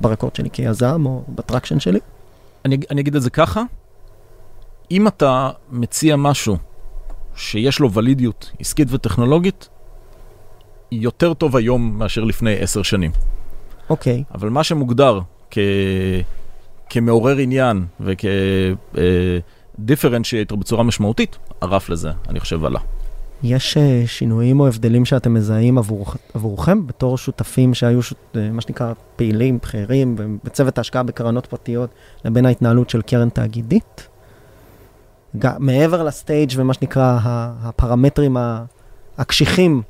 ברקורד 0.00 0.34
שלי 0.34 0.50
כיזם, 0.50 1.02
או 1.06 1.22
בטרקשן 1.28 1.80
שלי. 1.80 1.98
אני, 2.64 2.78
אני 2.90 3.00
אגיד 3.00 3.16
את 3.16 3.22
זה 3.22 3.30
ככה, 3.30 3.62
אם 4.90 5.08
אתה 5.08 5.50
מציע 5.70 6.16
משהו 6.16 6.56
שיש 7.36 7.80
לו 7.80 7.92
ולידיות 7.92 8.52
עסקית 8.60 8.88
וטכנולוגית, 8.90 9.68
יותר 10.92 11.34
טוב 11.34 11.56
היום 11.56 11.98
מאשר 11.98 12.24
לפני 12.24 12.56
עשר 12.60 12.82
שנים. 12.82 13.10
אוקיי. 13.90 14.24
אבל 14.34 14.48
מה 14.48 14.64
שמוגדר 14.64 15.20
כ... 15.50 15.58
כמעורר 16.90 17.36
עניין 17.36 17.86
וכדיפרנציאטור 19.80 20.58
בצורה 20.58 20.82
משמעותית, 20.82 21.38
הרף 21.60 21.88
לזה, 21.88 22.10
אני 22.28 22.40
חושב, 22.40 22.64
עלה. 22.64 22.80
יש 23.42 23.76
אה, 23.76 24.02
שינויים 24.06 24.60
או 24.60 24.66
הבדלים 24.66 25.04
שאתם 25.04 25.34
מזהים 25.34 25.78
עבור, 25.78 26.06
עבורכם 26.34 26.86
בתור 26.86 27.18
שותפים 27.18 27.74
שהיו, 27.74 28.02
שות, 28.02 28.18
אה, 28.36 28.50
מה 28.50 28.60
שנקרא, 28.60 28.92
פעילים, 29.16 29.58
בכירים, 29.62 30.16
בצוות 30.44 30.78
ההשקעה 30.78 31.02
בקרנות 31.02 31.46
פרטיות, 31.46 31.90
לבין 32.24 32.46
ההתנהלות 32.46 32.90
של 32.90 33.02
קרן 33.02 33.28
תאגידית? 33.28 34.08
מעבר 35.58 36.02
לסטייג' 36.02 36.52
ומה 36.56 36.74
שנקרא 36.74 37.18
הפרמטרים 37.62 38.36
הקשיחים 39.18 39.82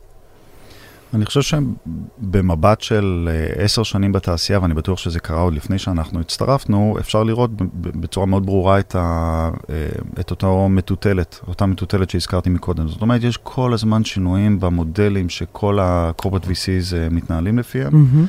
אני 1.14 1.27
חושב 1.27 1.40
שבמבט 1.42 2.81
של 2.81 3.29
אה, 3.33 3.64
עשר 3.64 3.83
שנים 3.83 4.12
בתעשייה, 4.12 4.61
ואני 4.62 4.75
בטוח 4.75 4.99
שזה 4.99 5.20
קרה 5.20 5.40
עוד 5.40 5.55
לפני 5.55 5.79
שאנחנו 5.79 6.20
הצטרפנו, 6.20 6.96
אפשר 7.01 7.23
לראות 7.23 7.51
בצורה 7.75 8.27
מאוד 8.27 8.46
ברורה 8.46 8.79
את, 8.79 8.94
ה, 8.94 9.51
אה, 9.70 9.87
את 10.20 10.31
אותו 10.31 10.68
מטוטלת, 10.68 11.40
אותה 11.49 11.66
מטוטלת 11.66 12.11
שהזכרתי 12.11 12.51
מקודם. 12.51 12.88
זאת 12.88 13.03
אומרת, 13.03 13.23
יש 13.23 13.37
כל 13.37 13.73
הזמן 13.75 14.05
שינויים 14.05 14.61
במודלים 14.61 15.29
שכל 15.29 15.79
ה-corporate 15.79 16.44
VCs 16.44 16.96
אה, 16.96 17.09
מתנהלים 17.11 17.59
לפיהם, 17.59 17.92
mm-hmm. 17.92 18.27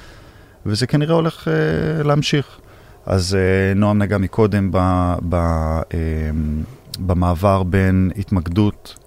וזה 0.65 0.87
כנראה 0.87 1.15
הולך 1.15 1.47
להמשיך. 2.03 2.45
אז 3.05 3.37
נועם 3.75 3.97
נגע 3.97 4.17
מקודם 4.17 4.69
ב, 4.71 4.77
ב, 5.29 5.37
במעבר 6.99 7.63
בין 7.63 8.11
התמקדות 8.17 9.00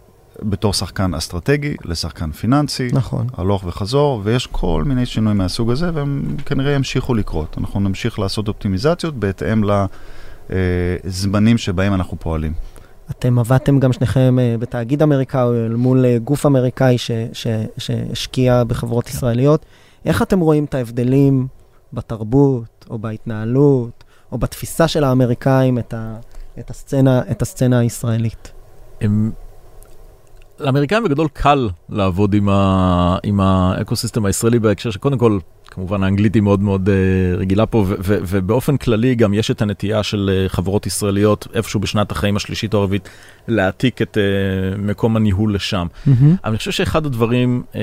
בתור 0.45 0.73
שחקן 0.73 1.15
אסטרטגי 1.15 1.77
לשחקן 1.85 2.33
פיננסי, 2.33 2.89
נכון. 2.93 3.27
הלוך 3.37 3.65
וחזור, 3.67 4.21
ויש 4.25 4.47
כל 4.47 4.83
מיני 4.87 5.07
שינויים 5.07 5.39
מהסוג 5.39 5.71
הזה, 5.71 5.91
והם 5.95 6.37
כנראה 6.47 6.73
ימשיכו 6.73 7.15
לקרות. 7.15 7.57
אנחנו 7.59 7.81
נמשיך 7.81 8.19
לעשות 8.19 8.49
אופטימיזציות 8.49 9.15
בהתאם 9.15 9.63
לזמנים 10.51 11.59
שבהם 11.59 11.95
אנחנו 11.95 12.17
פועלים. 12.21 12.53
אתם 13.11 13.39
עבדתם 13.39 13.81
גם 13.81 13.93
שניכם 13.93 14.39
אה, 14.39 14.57
בתאגיד 14.59 15.03
אמריקאי 15.03 15.43
אל 15.43 15.77
מול 15.77 16.05
אה, 16.05 16.19
גוף 16.19 16.47
אמריקאי 16.47 16.97
שהשקיע 17.79 18.65
בחברות 18.65 19.05
כן. 19.05 19.11
ישראליות. 19.11 19.67
איך 20.05 20.23
אתם 20.23 20.41
רואים 20.41 20.65
את 20.65 20.75
ההבדלים 20.75 21.47
בתרבות, 21.93 22.87
או 22.91 22.99
בהתנהלות, 22.99 24.05
או 24.33 24.39
בתפיסה 24.39 24.89
של 24.89 25.05
האמריקאים 25.05 25.79
את, 25.79 25.95
ה, 25.95 26.17
את, 26.59 26.71
הסצנה, 26.71 27.23
את 27.31 27.43
הסצנה 27.43 27.79
הישראלית? 27.79 28.53
הם 29.01 29.33
לאמריקאים 30.61 31.05
בגדול 31.05 31.29
קל 31.33 31.69
לעבוד 31.89 32.35
עם, 32.35 32.49
ה, 32.49 33.17
עם 33.23 33.41
האקוסיסטם 33.41 34.25
הישראלי 34.25 34.59
בהקשר 34.59 34.91
שקודם 34.91 35.19
כל, 35.19 35.39
כמובן 35.71 36.03
האנגלית 36.03 36.35
היא 36.35 36.43
מאוד 36.43 36.61
מאוד 36.61 36.89
uh, 36.89 37.39
רגילה 37.39 37.67
פה, 37.67 37.79
ו, 37.79 37.95
ו, 37.99 38.19
ובאופן 38.27 38.77
כללי 38.77 39.15
גם 39.15 39.35
יש 39.35 39.51
את 39.51 39.63
הנטייה 39.63 40.03
של 40.03 40.31
uh, 40.47 40.49
חברות 40.49 40.87
ישראליות 40.87 41.47
איפשהו 41.55 41.81
בשנת 41.81 42.11
החיים 42.13 42.37
השלישית 42.37 42.75
או 42.75 42.79
הרביעית 42.79 43.09
להעתיק 43.49 44.03
את 44.03 44.17
uh, 44.17 44.79
מקום 44.79 45.17
הניהול 45.17 45.55
לשם. 45.55 45.87
Mm-hmm. 45.87 46.11
אבל 46.11 46.51
אני 46.51 46.59
חושב 46.59 46.71
שאחד 46.71 47.07
הדברים 47.07 47.63
uh, 47.73 47.77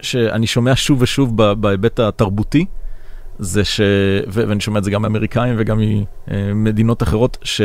שאני 0.00 0.46
שומע 0.46 0.72
שוב 0.76 1.02
ושוב 1.02 1.36
בהיבט 1.36 2.00
התרבותי, 2.00 2.64
זה 3.38 3.64
ש... 3.64 3.80
ו- 4.28 4.44
ואני 4.48 4.60
שומע 4.60 4.78
את 4.78 4.84
זה 4.84 4.90
גם 4.90 5.02
מאמריקאים 5.02 5.54
וגם 5.58 5.80
ממדינות 6.28 7.02
אחרות, 7.02 7.38
ש... 7.42 7.60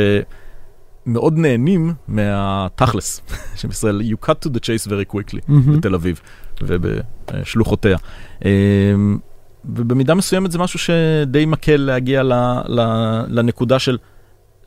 מאוד 1.05 1.37
נהנים 1.37 1.93
מהתכלס 2.07 3.21
של 3.59 3.69
ישראל, 3.69 4.01
you 4.01 4.25
cut 4.25 4.47
to 4.47 4.49
the 4.49 4.59
chase 4.59 4.87
very 4.87 5.13
quickly 5.13 5.39
mm-hmm. 5.49 5.77
בתל 5.77 5.95
אביב 5.95 6.21
ובשלוחותיה. 6.61 7.97
אמ, 8.45 9.17
ובמידה 9.65 10.13
מסוימת 10.13 10.51
זה 10.51 10.59
משהו 10.59 10.79
שדי 10.79 11.45
מקל 11.45 11.77
להגיע 11.77 12.23
ל, 12.23 12.33
ל, 12.67 12.81
לנקודה 13.27 13.79
של 13.79 13.97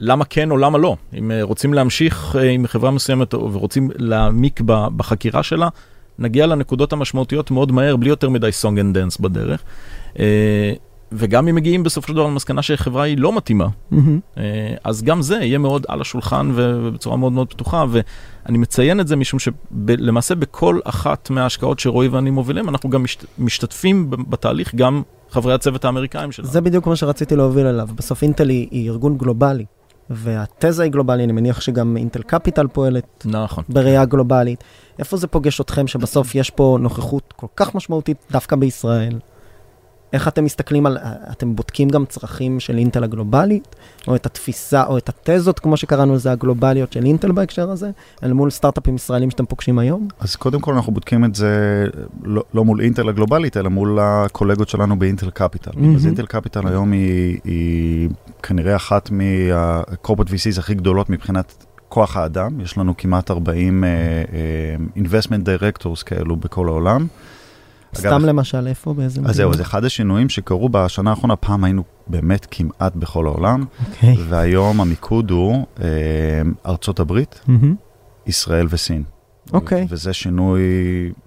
למה 0.00 0.24
כן 0.24 0.50
או 0.50 0.56
למה 0.56 0.78
לא. 0.78 0.96
אם 1.18 1.30
אה, 1.30 1.42
רוצים 1.42 1.74
להמשיך 1.74 2.36
אה, 2.38 2.50
עם 2.50 2.66
חברה 2.66 2.90
מסוימת 2.90 3.34
ורוצים 3.34 3.90
להעמיק 3.96 4.60
בחקירה 4.96 5.42
שלה, 5.42 5.68
נגיע 6.18 6.46
לנקודות 6.46 6.92
המשמעותיות 6.92 7.50
מאוד 7.50 7.72
מהר, 7.72 7.96
בלי 7.96 8.08
יותר 8.08 8.28
מדי 8.28 8.52
song 8.52 8.78
and 8.78 8.98
dance 8.98 9.18
בדרך. 9.18 9.62
וגם 11.12 11.48
אם 11.48 11.54
מגיעים 11.54 11.82
בסופו 11.82 12.08
של 12.08 12.14
דבר 12.14 12.26
למסקנה 12.26 12.62
שחברה 12.62 13.02
היא 13.02 13.18
לא 13.18 13.36
מתאימה, 13.36 13.66
mm-hmm. 13.92 14.36
אז 14.84 15.02
גם 15.02 15.22
זה 15.22 15.34
יהיה 15.36 15.58
מאוד 15.58 15.86
על 15.88 16.00
השולחן 16.00 16.50
ובצורה 16.54 17.16
מאוד 17.16 17.32
מאוד 17.32 17.52
פתוחה, 17.52 17.84
ואני 17.88 18.58
מציין 18.58 19.00
את 19.00 19.08
זה 19.08 19.16
משום 19.16 19.38
שלמעשה 19.40 20.34
בכל 20.34 20.78
אחת 20.84 21.30
מההשקעות 21.30 21.78
שרועי 21.78 22.08
ואני 22.08 22.30
מובילים, 22.30 22.68
אנחנו 22.68 22.90
גם 22.90 23.02
משת, 23.02 23.24
משתתפים 23.38 24.10
בתהליך 24.10 24.74
גם 24.74 25.02
חברי 25.30 25.54
הצוות 25.54 25.84
האמריקאים 25.84 26.32
שלנו. 26.32 26.48
זה 26.48 26.60
בדיוק 26.60 26.86
מה 26.86 26.96
שרציתי 26.96 27.36
להוביל 27.36 27.66
אליו. 27.66 27.88
בסוף 27.94 28.22
אינטל 28.22 28.48
היא, 28.48 28.68
היא 28.70 28.90
ארגון 28.90 29.18
גלובלי, 29.18 29.64
והתזה 30.10 30.82
היא 30.82 30.92
גלובלי, 30.92 31.24
אני 31.24 31.32
מניח 31.32 31.60
שגם 31.60 31.96
אינטל 31.96 32.22
קפיטל 32.22 32.66
פועלת 32.66 33.26
נכון. 33.30 33.64
בראייה 33.68 34.04
גלובלית. 34.04 34.64
איפה 34.98 35.16
זה 35.16 35.26
פוגש 35.26 35.60
אתכם 35.60 35.86
שבסוף 35.86 36.34
יש 36.34 36.50
פה 36.50 36.78
נוכחות 36.80 37.34
כל 37.36 37.46
כך 37.56 37.74
משמעותית 37.74 38.16
דווקא 38.30 38.56
בישראל? 38.56 39.18
איך 40.12 40.28
אתם 40.28 40.44
מסתכלים 40.44 40.86
על, 40.86 40.98
אתם 41.32 41.56
בודקים 41.56 41.88
גם 41.88 42.04
צרכים 42.06 42.60
של 42.60 42.78
אינטל 42.78 43.04
הגלובלית, 43.04 43.76
או 44.08 44.14
את 44.14 44.26
התפיסה, 44.26 44.84
או 44.84 44.98
את 44.98 45.08
התזות, 45.08 45.58
כמו 45.58 45.76
שקראנו 45.76 46.14
לזה, 46.14 46.32
הגלובליות 46.32 46.92
של 46.92 47.04
אינטל 47.04 47.32
בהקשר 47.32 47.70
הזה, 47.70 47.90
אל 48.22 48.32
מול 48.32 48.50
סטארט-אפים 48.50 48.94
ישראלים 48.94 49.30
שאתם 49.30 49.46
פוגשים 49.46 49.78
היום? 49.78 50.08
אז 50.20 50.36
קודם 50.36 50.60
כל 50.60 50.74
אנחנו 50.74 50.92
בודקים 50.92 51.24
את 51.24 51.34
זה 51.34 51.84
לא, 52.22 52.42
לא 52.54 52.64
מול 52.64 52.80
אינטל 52.80 53.08
הגלובלית, 53.08 53.56
אלא 53.56 53.70
מול 53.70 53.98
הקולגות 54.00 54.68
שלנו 54.68 54.98
באינטל 54.98 55.30
קפיטל. 55.30 55.70
Mm-hmm. 55.70 55.96
אז 55.96 56.06
אינטל 56.06 56.26
קפיטל 56.26 56.68
היום 56.68 56.92
היא, 56.92 57.38
היא 57.44 58.08
כנראה 58.42 58.76
אחת 58.76 59.10
מה-corporate 59.10 60.28
VCs 60.28 60.58
הכי 60.58 60.74
גדולות 60.74 61.10
מבחינת 61.10 61.66
כוח 61.88 62.16
האדם, 62.16 62.60
יש 62.60 62.78
לנו 62.78 62.96
כמעט 62.96 63.30
40 63.30 63.84
uh, 63.84 63.86
uh, 64.96 65.00
investment 65.00 65.44
directors 65.44 66.04
כאלו 66.06 66.36
בכל 66.36 66.68
העולם. 66.68 67.06
סתם 67.94 68.08
אגב, 68.08 68.24
למשל, 68.24 68.66
איפה? 68.66 68.94
באיזה 68.94 69.20
מדינה? 69.20 69.30
אז 69.30 69.36
זהו, 69.36 69.54
זה 69.54 69.62
אחד 69.62 69.84
השינויים 69.84 70.28
שקרו 70.28 70.68
בשנה 70.68 71.10
האחרונה, 71.10 71.36
פעם 71.36 71.64
היינו 71.64 71.82
באמת 72.06 72.46
כמעט 72.50 72.96
בכל 72.96 73.26
העולם, 73.26 73.62
okay. 73.62 73.86
אוקיי. 73.86 74.16
והיום 74.28 74.80
המיקוד 74.80 75.30
הוא 75.30 75.66
אה, 75.80 75.86
ארצות 76.66 77.00
הברית, 77.00 77.40
mm-hmm. 77.46 77.66
ישראל 78.26 78.66
וסין. 78.70 79.02
אוקיי. 79.52 79.82
Okay. 79.82 79.86
וזה 79.92 80.12
שינוי... 80.12 80.62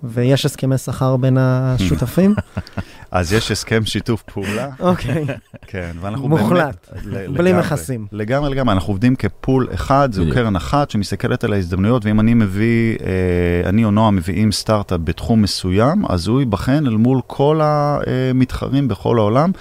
ויש 0.04 0.46
הסכמי 0.46 0.78
שכר 0.78 1.18
בין 1.18 1.38
השותפים? 1.40 2.36
אז 3.12 3.34
יש 3.34 3.52
הסכם 3.52 3.86
שיתוף 3.86 4.22
פעולה. 4.22 4.70
אוקיי. 4.80 5.26
כן, 5.68 5.92
ואנחנו 6.02 6.28
מוחלט, 6.28 6.90
באמת... 6.92 7.06
מוחלט, 7.06 7.38
בלי 7.38 7.54
מכסים. 7.54 8.08
לגמרי, 8.12 8.50
לגמרי, 8.50 8.74
אנחנו 8.74 8.92
עובדים 8.94 9.16
כפול 9.16 9.68
אחד, 9.74 10.10
זו 10.12 10.24
קרן 10.34 10.56
אחת 10.56 10.90
שמסתכלת 10.90 11.44
על 11.44 11.54
ההזדמנויות, 11.54 12.06
ואם 12.06 12.20
אני 12.20 12.34
מביא, 12.34 12.98
אה, 13.04 13.70
אני 13.70 13.86
או 13.86 13.92
נועה 13.92 14.12
מביאים 14.12 14.52
סטארט-אפ 14.52 15.00
בתחום 15.04 15.42
מסוים, 15.42 16.06
אז 16.10 16.28
הוא 16.28 16.40
ייבחן 16.40 16.88
אל 16.88 16.98
מול 16.98 17.22
כל 17.28 17.62
המתחרים 17.64 18.88
בכל 18.88 19.18
העולם. 19.18 19.52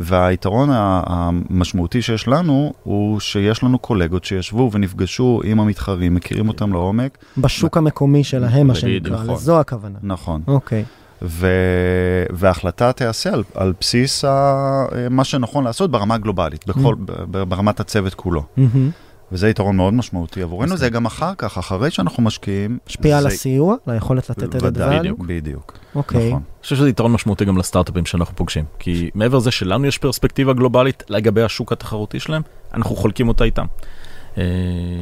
והיתרון 0.00 0.68
המשמעותי 0.72 2.02
שיש 2.02 2.28
לנו, 2.28 2.72
הוא 2.82 3.20
שיש 3.20 3.62
לנו 3.62 3.78
קולגות 3.78 4.24
שישבו 4.24 4.70
ונפגשו 4.72 5.40
עם 5.44 5.60
המתחרים, 5.60 6.14
מכירים 6.14 6.48
אותם 6.48 6.72
לעומק. 6.72 7.18
בשוק 7.38 7.76
המקומי 7.76 8.24
שלהם, 8.24 8.66
מה 8.66 8.74
שנקרא, 8.74 9.14
נכון. 9.14 9.34
לזו 9.34 9.60
הכוונה. 9.60 9.98
נכון. 10.02 10.42
אוקיי. 10.46 10.84
ו- 11.22 12.24
וההחלטה 12.30 12.92
תיעשה 12.92 13.32
על, 13.32 13.44
על 13.54 13.72
בסיס 13.80 14.24
ה- 14.24 14.84
מה 15.10 15.24
שנכון 15.24 15.64
לעשות 15.64 15.90
ברמה 15.90 16.14
הגלובלית, 16.14 16.66
בכל, 16.66 16.94
mm-hmm. 16.94 17.26
ברמת 17.26 17.80
הצוות 17.80 18.14
כולו. 18.14 18.42
Mm-hmm. 18.58 18.62
וזה 19.32 19.48
יתרון 19.48 19.76
מאוד 19.76 19.94
משמעותי 19.94 20.42
עבורנו, 20.42 20.76
זה 20.76 20.88
גם 20.88 21.06
אחר 21.06 21.32
כך, 21.38 21.58
אחרי 21.58 21.90
שאנחנו 21.90 22.22
משקיעים. 22.22 22.78
משפיע 22.88 23.10
זה... 23.10 23.18
על 23.18 23.26
הסיוע, 23.26 23.76
ליכולת 23.86 24.30
לתת 24.30 24.56
את 24.56 24.62
הדבר? 24.62 24.98
בדיוק, 24.98 25.18
בדיוק. 25.26 25.78
אוקיי. 25.94 26.28
נכון. 26.28 26.42
אני 26.42 26.62
חושב 26.62 26.76
שזה 26.76 26.88
יתרון 26.88 27.12
משמעותי 27.12 27.44
גם 27.44 27.58
לסטארט-אפים 27.58 28.06
שאנחנו 28.06 28.36
פוגשים, 28.36 28.64
כי 28.78 29.10
מעבר 29.14 29.36
לזה 29.38 29.50
שלנו 29.50 29.86
יש 29.86 29.98
פרספקטיבה 29.98 30.52
גלובלית 30.52 31.02
לגבי 31.08 31.42
השוק 31.42 31.72
התחרותי 31.72 32.20
שלהם, 32.20 32.42
אנחנו 32.74 32.96
חולקים 32.96 33.28
אותה 33.28 33.44
איתם. 33.44 33.66
אה, 34.38 34.44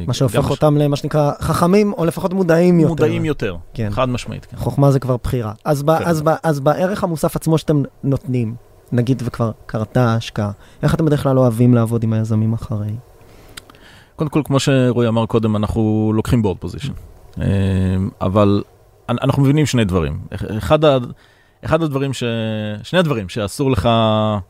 מה 0.07 0.13
שהופך 0.13 0.49
אותם 0.49 0.77
למה 0.77 0.95
שנקרא 0.95 1.31
חכמים, 1.39 1.93
או 1.93 2.05
לפחות 2.05 2.33
מודעים 2.33 2.79
יותר. 2.79 2.89
מודעים 2.89 3.25
יותר, 3.25 3.55
כן. 3.73 3.89
חד 3.91 4.09
משמעית. 4.09 4.45
כן. 4.45 4.57
חוכמה 4.57 4.91
זה 4.91 4.99
כבר 4.99 5.17
בחירה. 5.23 5.53
אז, 5.65 5.83
ב, 5.83 5.97
כן. 5.97 6.03
אז, 6.05 6.21
ב, 6.21 6.29
אז 6.43 6.59
בערך 6.59 7.03
המוסף 7.03 7.35
עצמו 7.35 7.57
שאתם 7.57 7.83
נותנים, 8.03 8.55
נגיד 8.91 9.21
וכבר 9.25 9.51
קרתה 9.65 10.13
השקעה, 10.13 10.51
איך 10.83 10.95
אתם 10.95 11.05
בדרך 11.05 11.23
כלל 11.23 11.39
אוהבים 11.39 11.73
לעבוד 11.73 12.03
עם 12.03 12.13
היזמים 12.13 12.53
אחרי? 12.53 12.87
קודם 14.15 14.29
כל, 14.29 14.41
כמו 14.45 14.59
שרועי 14.59 15.07
אמר 15.07 15.25
קודם, 15.25 15.55
אנחנו 15.55 16.11
לוקחים 16.15 16.41
בורד 16.41 16.57
פוזיישן. 16.57 16.93
אה, 17.41 17.45
אבל 18.21 18.63
אנחנו 19.09 19.43
מבינים 19.43 19.65
שני 19.65 19.85
דברים. 19.85 20.19
אחד, 20.57 20.85
ה, 20.85 20.97
אחד 21.65 21.83
הדברים 21.83 22.13
ש... 22.13 22.23
שני 22.83 22.99
הדברים 22.99 23.29
שאסור 23.29 23.71
לך 23.71 23.89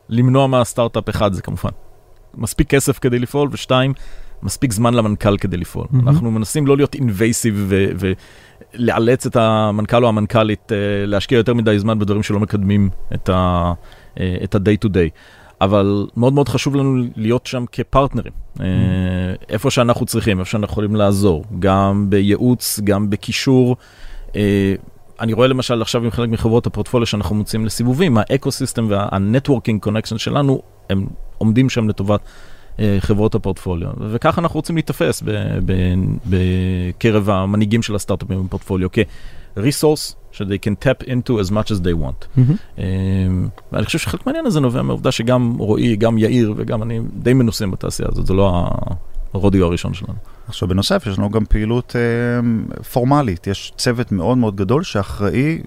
למנוע 0.08 0.46
מהסטארט-אפ, 0.46 1.08
אחד 1.08 1.32
זה 1.32 1.42
כמובן 1.42 1.70
מספיק 2.34 2.70
כסף 2.70 2.98
כדי 2.98 3.18
לפעול, 3.18 3.48
ושתיים, 3.52 3.92
מספיק 4.42 4.72
זמן 4.72 4.94
למנכ"ל 4.94 5.36
כדי 5.36 5.56
לפעול. 5.56 5.86
Mm-hmm. 5.86 6.08
אנחנו 6.08 6.30
מנסים 6.30 6.66
לא 6.66 6.76
להיות 6.76 6.94
אינבייסיב 6.94 7.72
לאלץ 8.74 9.26
את 9.26 9.36
המנכ"ל 9.36 10.04
או 10.04 10.08
המנכ"לית 10.08 10.72
אה, 10.72 10.76
להשקיע 11.06 11.38
יותר 11.38 11.54
מדי 11.54 11.78
זמן 11.78 11.98
בדברים 11.98 12.22
שלא 12.22 12.40
מקדמים 12.40 12.90
את 13.14 13.30
אה, 13.30 13.72
את 14.44 14.54
ה-day 14.54 14.86
to 14.86 14.88
day. 14.88 15.10
אבל 15.60 16.06
מאוד 16.16 16.32
מאוד 16.32 16.48
חשוב 16.48 16.76
לנו 16.76 17.04
להיות 17.16 17.46
שם 17.46 17.64
כפרטנרים, 17.72 18.32
אה, 18.60 18.66
איפה 19.48 19.70
שאנחנו 19.70 20.06
צריכים, 20.06 20.40
איפה 20.40 20.50
שאנחנו 20.50 20.72
יכולים 20.72 20.96
לעזור, 20.96 21.44
גם 21.58 22.06
בייעוץ, 22.10 22.80
גם 22.84 23.10
בקישור. 23.10 23.76
אני 25.20 25.32
רואה 25.32 25.48
למשל 25.48 25.82
עכשיו 25.82 26.04
עם 26.04 26.10
חלק 26.10 26.28
מחברות 26.28 26.66
הפורטפוליו 26.66 27.06
שאנחנו 27.06 27.36
מוצאים 27.36 27.66
לסיבובים, 27.66 28.18
האקו-סיסטם 28.18 28.86
וה 28.88 29.04
networking 29.04 29.82
connection 29.82 30.18
שלנו, 30.18 30.62
הם 30.90 31.06
עומדים 31.38 31.68
שם 31.68 31.88
לטובת 31.88 32.20
חברות 33.00 33.34
הפורטפוליו. 33.34 33.90
וככה 34.10 34.40
אנחנו 34.40 34.56
רוצים 34.56 34.76
להיתפס 34.76 35.22
בקרב 36.26 37.30
המנהיגים 37.30 37.82
של 37.82 37.94
הסטארט-אפים 37.94 38.44
בפורטפוליו, 38.44 38.88
כ-resource 38.92 40.14
ש- 40.32 40.42
they 40.42 40.58
can 40.66 40.84
tap 40.84 41.08
into 41.08 41.30
as 41.30 41.50
much 41.50 41.70
as 41.70 41.80
they 41.82 42.04
want. 42.04 42.40
אה, 42.78 42.84
ואני 43.72 43.84
חושב 43.84 43.98
שחלק 43.98 44.26
מהעניין 44.26 44.46
הזה 44.46 44.60
נובע 44.60 44.82
מהעובדה 44.82 45.12
שגם 45.12 45.54
רועי, 45.58 45.96
גם 45.96 46.18
יאיר 46.18 46.54
וגם 46.56 46.82
אני 46.82 47.00
די 47.12 47.32
מנוסים 47.32 47.70
בתעשייה 47.70 48.08
הזאת, 48.12 48.26
זה 48.26 48.34
לא 48.34 48.70
הרודיו 49.34 49.66
הראשון 49.66 49.94
שלנו. 49.94 50.14
עכשיו 50.48 50.68
בנוסף 50.68 51.06
יש 51.06 51.18
לנו 51.18 51.30
גם 51.30 51.44
פעילות 51.44 51.96
אה, 51.96 52.82
פורמלית, 52.92 53.46
יש 53.46 53.72
צוות 53.76 54.12
מאוד 54.12 54.38
מאוד 54.38 54.56
גדול 54.56 54.82
שאחראי, 54.82 55.58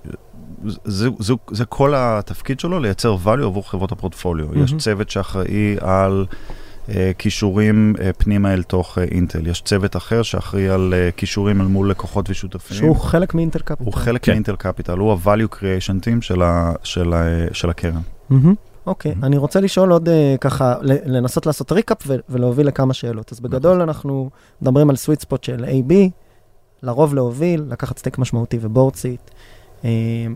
זה, 0.65 1.09
זה, 1.19 1.33
זה 1.51 1.65
כל 1.65 1.93
התפקיד 1.97 2.59
שלו 2.59 2.79
לייצר 2.79 3.17
value 3.25 3.43
עבור 3.43 3.69
חברות 3.69 3.91
הפורטפוליו. 3.91 4.53
Mm-hmm. 4.53 4.59
יש. 4.59 4.73
צוות 4.77 5.09
שאחראי 5.09 5.75
על 5.79 6.25
אה, 6.29 6.35
כישורים 7.17 7.95
אה, 8.01 8.13
פנימה 8.13 8.53
אל 8.53 8.63
תוך 8.63 8.97
אה, 8.97 9.03
אינטל, 9.03 9.47
יש 9.47 9.61
צוות 9.61 9.95
אחר 9.95 10.23
שאחראי 10.23 10.69
על 10.69 10.93
אה, 10.93 11.09
כישורים 11.17 11.61
אל 11.61 11.65
מול 11.65 11.89
לקוחות 11.89 12.29
ושותפים. 12.29 12.77
שהוא 12.77 12.95
חלק 12.95 13.33
מאינטל 13.33 13.59
קפיטל. 13.59 13.83
הוא 13.83 13.93
חלק 13.93 14.23
כן. 14.23 14.31
מאינטל 14.31 14.55
קפיטל, 14.55 14.97
הוא 14.97 15.13
ה-value 15.13 15.55
creation 15.55 16.03
team 16.03 16.21
של, 16.21 16.41
ה, 16.41 16.73
של, 16.83 17.13
ה, 17.13 17.23
של 17.53 17.69
הקרן. 17.69 18.01
אוקיי, 18.85 19.11
מהמם. 19.11 19.23
אני 19.23 19.37
רוצה 19.37 19.59
לשאול 19.59 19.91
עוד 19.91 20.09
אה, 20.09 20.35
ככה, 20.41 20.75
לנסות 21.05 21.45
לעשות 21.45 21.71
recap 21.71 21.97
ו- 22.07 22.15
ולהוביל 22.29 22.67
לכמה 22.67 22.93
שאלות. 22.93 23.31
אז 23.31 23.39
בגדול 23.39 23.81
אנחנו 23.81 24.29
מדברים 24.61 24.89
על 24.89 24.95
sweet 24.95 25.21
spot 25.21 25.43
של 25.43 25.65
AB, 25.65 25.93
לרוב 26.83 27.15
להוביל, 27.15 27.63
לקחת 27.69 27.97
stake 27.97 28.17
משמעותי 28.17 28.57
ו 28.61 28.67
board 28.67 28.95
seat, 28.95 29.31
אה, 29.85 29.89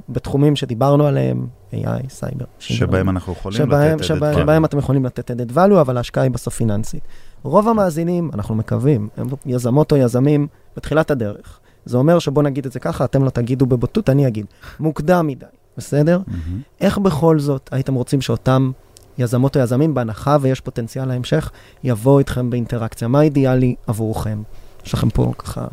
בתחומים 0.09 0.55
שדיברנו 0.55 1.07
עליהם, 1.07 1.47
AI, 1.75 2.09
סייבר. 2.09 2.45
שבהם 2.59 3.09
אנחנו 3.09 3.33
יכולים 3.33 3.57
שבהם, 3.57 3.97
לתת 3.99 4.11
added 4.11 4.19
value. 4.19 4.39
שבהם 4.39 4.65
אתם 4.65 4.77
יכולים 4.77 5.05
לתת 5.05 5.31
added 5.31 5.55
value, 5.55 5.81
אבל 5.81 5.97
ההשקעה 5.97 6.23
היא 6.23 6.31
בסוף 6.31 6.55
פיננסית. 6.55 7.03
רוב 7.43 7.67
המאזינים, 7.67 8.31
אנחנו 8.33 8.55
מקווים, 8.55 9.09
הם 9.17 9.27
יזמות 9.45 9.91
או 9.91 9.97
יזמים 9.97 10.47
בתחילת 10.77 11.11
הדרך. 11.11 11.59
זה 11.85 11.97
אומר 11.97 12.19
שבוא 12.19 12.43
נגיד 12.43 12.65
את 12.65 12.71
זה 12.71 12.79
ככה, 12.79 13.05
אתם 13.05 13.23
לא 13.23 13.29
תגידו 13.29 13.65
בבוטות, 13.65 14.09
אני 14.09 14.27
אגיד. 14.27 14.45
מוקדם 14.79 15.27
מדי, 15.27 15.45
בסדר? 15.77 16.19
מהמם. 16.27 16.61
איך 16.81 16.97
בכל 16.97 17.39
זאת 17.39 17.69
הייתם 17.71 17.93
רוצים 17.93 18.21
שאותם 18.21 18.71
יזמות 19.17 19.57
או 19.57 19.61
יזמים, 19.61 19.93
בהנחה 19.93 20.37
ויש 20.41 20.61
פוטנציאל 20.61 21.05
להמשך, 21.05 21.51
יבואו 21.83 22.19
איתכם 22.19 22.49
באינטראקציה? 22.49 23.07
מה 23.07 23.21
אידיאלי 23.21 23.75
עבורכם? 23.87 24.41
יש 24.85 24.93
לכם 24.93 25.09
פה 25.09 25.33
ככה 25.37 25.67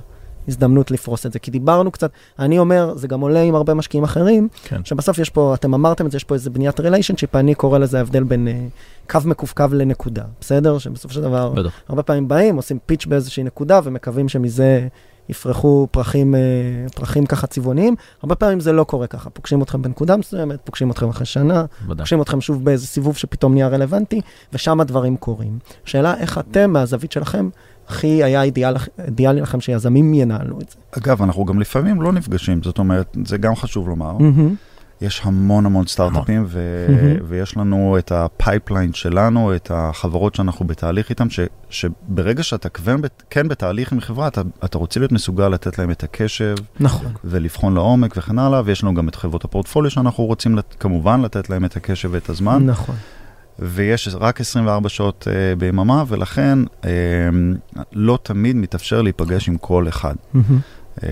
הזדמנות 0.49 0.91
לפרוס 0.91 1.27
את 1.27 1.33
זה, 1.33 1.39
כי 1.39 1.51
דיברנו 1.51 1.91
קצת, 1.91 2.11
אני 2.39 2.59
אומר, 2.59 2.93
זה 2.97 3.09
גם 3.09 3.21
עולה 3.21 3.43
עם 3.43 3.55
הרבה 3.55 3.75
משקיעים 3.75 4.05
אחרים, 4.05 4.49
כן. 4.63 4.85
שבסוף 4.85 5.19
יש 5.19 5.31
פה, 5.31 5.55
אתם 5.55 5.75
אמרתם 5.75 6.07
את 6.07 6.11
זה, 6.11 6.17
יש 6.17 6.25
פה 6.25 6.35
איזה 6.35 6.51
בניית 6.51 6.81
ריליישנשיפ, 6.81 7.37
אני 7.37 7.55
קורא 7.55 7.79
לזה 7.79 7.99
ההבדל 7.99 8.23
בין 8.23 8.49
אה, 8.49 8.67
קו 9.11 9.19
מקווקו 9.25 9.65
לנקודה, 9.73 10.25
בסדר? 10.41 10.79
שבסופו 10.79 11.15
של 11.15 11.23
דבר, 11.23 11.53
בטח. 11.53 11.73
הרבה 11.89 12.03
פעמים 12.03 12.29
באים, 12.29 12.57
עושים 12.57 12.79
פיץ' 12.87 13.07
באיזושהי 13.07 13.43
נקודה 13.43 13.81
ומקווים 13.85 14.29
שמזה 14.29 14.89
יפרחו 15.29 15.89
פרחים, 15.91 16.35
אה, 16.35 16.41
פרחים 16.95 17.27
ככה 17.27 17.47
צבעוניים. 17.47 17.95
הרבה 18.23 18.35
פעמים 18.35 18.61
זה 18.61 18.73
לא 18.73 18.85
קורה 18.85 19.07
ככה, 19.07 19.31
פוגשים 19.31 19.63
אתכם 19.63 19.83
בנקודה 19.83 20.17
מסוימת, 20.17 20.59
פוגשים 20.65 20.91
אתכם 20.91 21.09
אחרי 21.09 21.27
שנה, 21.27 21.65
ודאי. 21.85 21.97
פוגשים 21.97 22.23
אתכם 22.23 22.41
שוב 22.41 22.65
באיזה 22.65 22.87
סיבוב 22.87 23.17
שפתאום 23.17 23.55
נהיה 23.55 23.69
רלוונטי, 23.69 24.21
ושם 24.53 24.81
הדברים 24.81 25.17
קורים. 25.17 25.59
שאלה, 25.85 26.17
איך 26.17 26.39
אתם, 26.39 26.73
מהזווית 26.73 27.13
שלכם, 27.13 27.49
הכי 27.93 28.23
היה 28.25 28.43
אידיאל, 28.43 28.75
אידיאלי 29.07 29.41
לכם 29.41 29.61
שיזמים 29.61 30.15
ינהלו 30.15 30.61
את 30.61 30.69
זה? 30.71 30.77
אגב, 30.99 31.23
אנחנו 31.23 31.45
גם 31.45 31.61
לפעמים 31.61 32.03
לא 32.03 32.13
נפגשים, 32.13 32.63
זאת 32.63 32.79
אומרת, 32.79 33.17
זה 33.25 33.39
גם 33.39 33.57
חשוב 33.57 33.89
לומר. 33.89 34.13
מהמם. 34.19 34.55
יש 35.01 35.21
המון 35.25 35.67
המון 35.67 35.87
סטארט-אפים, 35.87 36.45
ו- 36.49 36.87
מהמם. 36.89 37.17
ויש 37.29 37.57
לנו 37.57 37.97
את 37.99 38.13
ה 38.13 38.21
pipeline 38.21 38.93
שלנו, 38.93 39.55
את 39.55 39.71
החברות 39.75 40.35
שאנחנו 40.35 40.67
בתהליך 40.67 41.11
איתם, 41.11 41.31
ש- 41.31 41.41
שברגע 41.71 42.43
שאתה 42.43 42.69
כן, 42.69 43.03
בת- 43.03 43.23
כן 43.31 43.49
בתהליך 43.49 43.93
עם 43.93 44.01
חברה, 44.01 44.29
אתה, 44.29 44.43
אתה 44.65 44.79
רוצה 44.79 45.01
להיות 45.01 45.13
מסוגל 45.13 45.49
לתת 45.49 45.79
להם 45.79 45.91
את 45.91 46.03
הקשב, 46.05 46.55
נכון. 46.81 47.07
ולבחון 47.25 47.75
לעומק 47.75 48.15
וכן 48.17 48.39
הלאה, 48.39 48.63
ויש 48.65 48.83
לנו 48.83 48.95
גם 48.95 49.09
את 49.09 49.15
חברות 49.15 49.45
הפורטפוליו 49.45 49.91
שאנחנו 49.91 50.25
רוצים 50.25 50.57
לת- 50.57 50.75
כמובן 50.81 51.21
לתת 51.21 51.51
להם 51.51 51.65
את 51.65 51.77
הקשב 51.77 52.09
ואת 52.13 52.29
הזמן, 52.29 52.67
נכון. 52.67 52.95
ויש 53.65 54.09
רק 54.21 54.41
24 54.41 54.89
שעות 54.89 55.29
uh, 55.31 55.59
ביממה, 55.59 56.05
ולכן 56.09 56.59
uh, 56.65 56.87
לא 57.93 58.19
תמיד 58.23 58.57
מתאפשר 58.57 59.03
להיפגש 59.03 59.49
עם 59.49 59.59
כל 59.59 59.89
אחד. 59.89 60.15
מהמם. 60.35 60.59
Uh, 60.97 61.03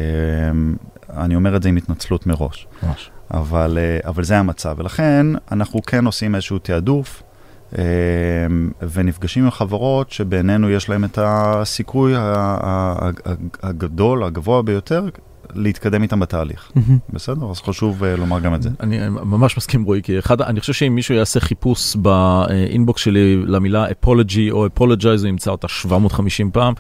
אני 1.17 1.37
אומר 1.37 1.57
את 1.57 1.63
זה 1.63 1.69
עם 1.69 1.77
התנצלות 1.77 2.27
מראש. 2.27 2.67
ממש. 2.83 3.11
אבל, 3.35 3.79
אה, 3.81 4.09
אבל 4.11 4.25
זה 4.25 4.39
המצב, 4.39 4.75
ולכן 4.79 5.27
אנחנו 5.53 5.83
כן 5.83 6.07
עושים 6.07 6.35
איזשהו 6.35 6.59
תעדוף 6.59 7.23
אה, 7.79 7.85
ונפגשים 8.93 9.45
עם 9.45 9.51
חברות 9.51 10.11
שבעינינו 10.11 10.71
יש 10.71 10.89
להם 10.89 11.05
את 11.05 11.19
הסיכוי 11.23 12.13
הגדול, 13.63 14.25
הגבוה 14.25 14.63
ביותר, 14.63 15.09
להתקדם 15.55 16.03
איתם 16.03 16.21
בתהליך. 16.21 16.73
בסדר? 17.13 17.51
אז 17.51 17.61
חשוב 17.61 18.05
אה, 18.05 18.17
לומר 18.17 18.41
גם 18.41 18.55
את 18.55 18.63
זה. 18.63 18.71
אני 18.81 19.09
ממש 19.09 19.57
מסכים 19.57 19.83
רועי, 19.83 20.03
כי 20.03 20.19
אחד, 20.19 20.43
אני 20.43 20.61
חושב 20.61 20.73
שאם 20.73 20.95
מישהו 20.95 21.15
יעשה 21.15 21.41
חיפוש 21.41 21.97
באינבוקס 21.97 23.03
שלי 23.03 23.43
למילה 23.47 23.87
apology 23.89 24.51
או 24.51 24.67
apologize, 24.67 25.21
הוא 25.21 25.29
ימצא 25.29 25.51
אותה 25.51 25.69
750 25.69 26.51
פעם. 26.51 26.75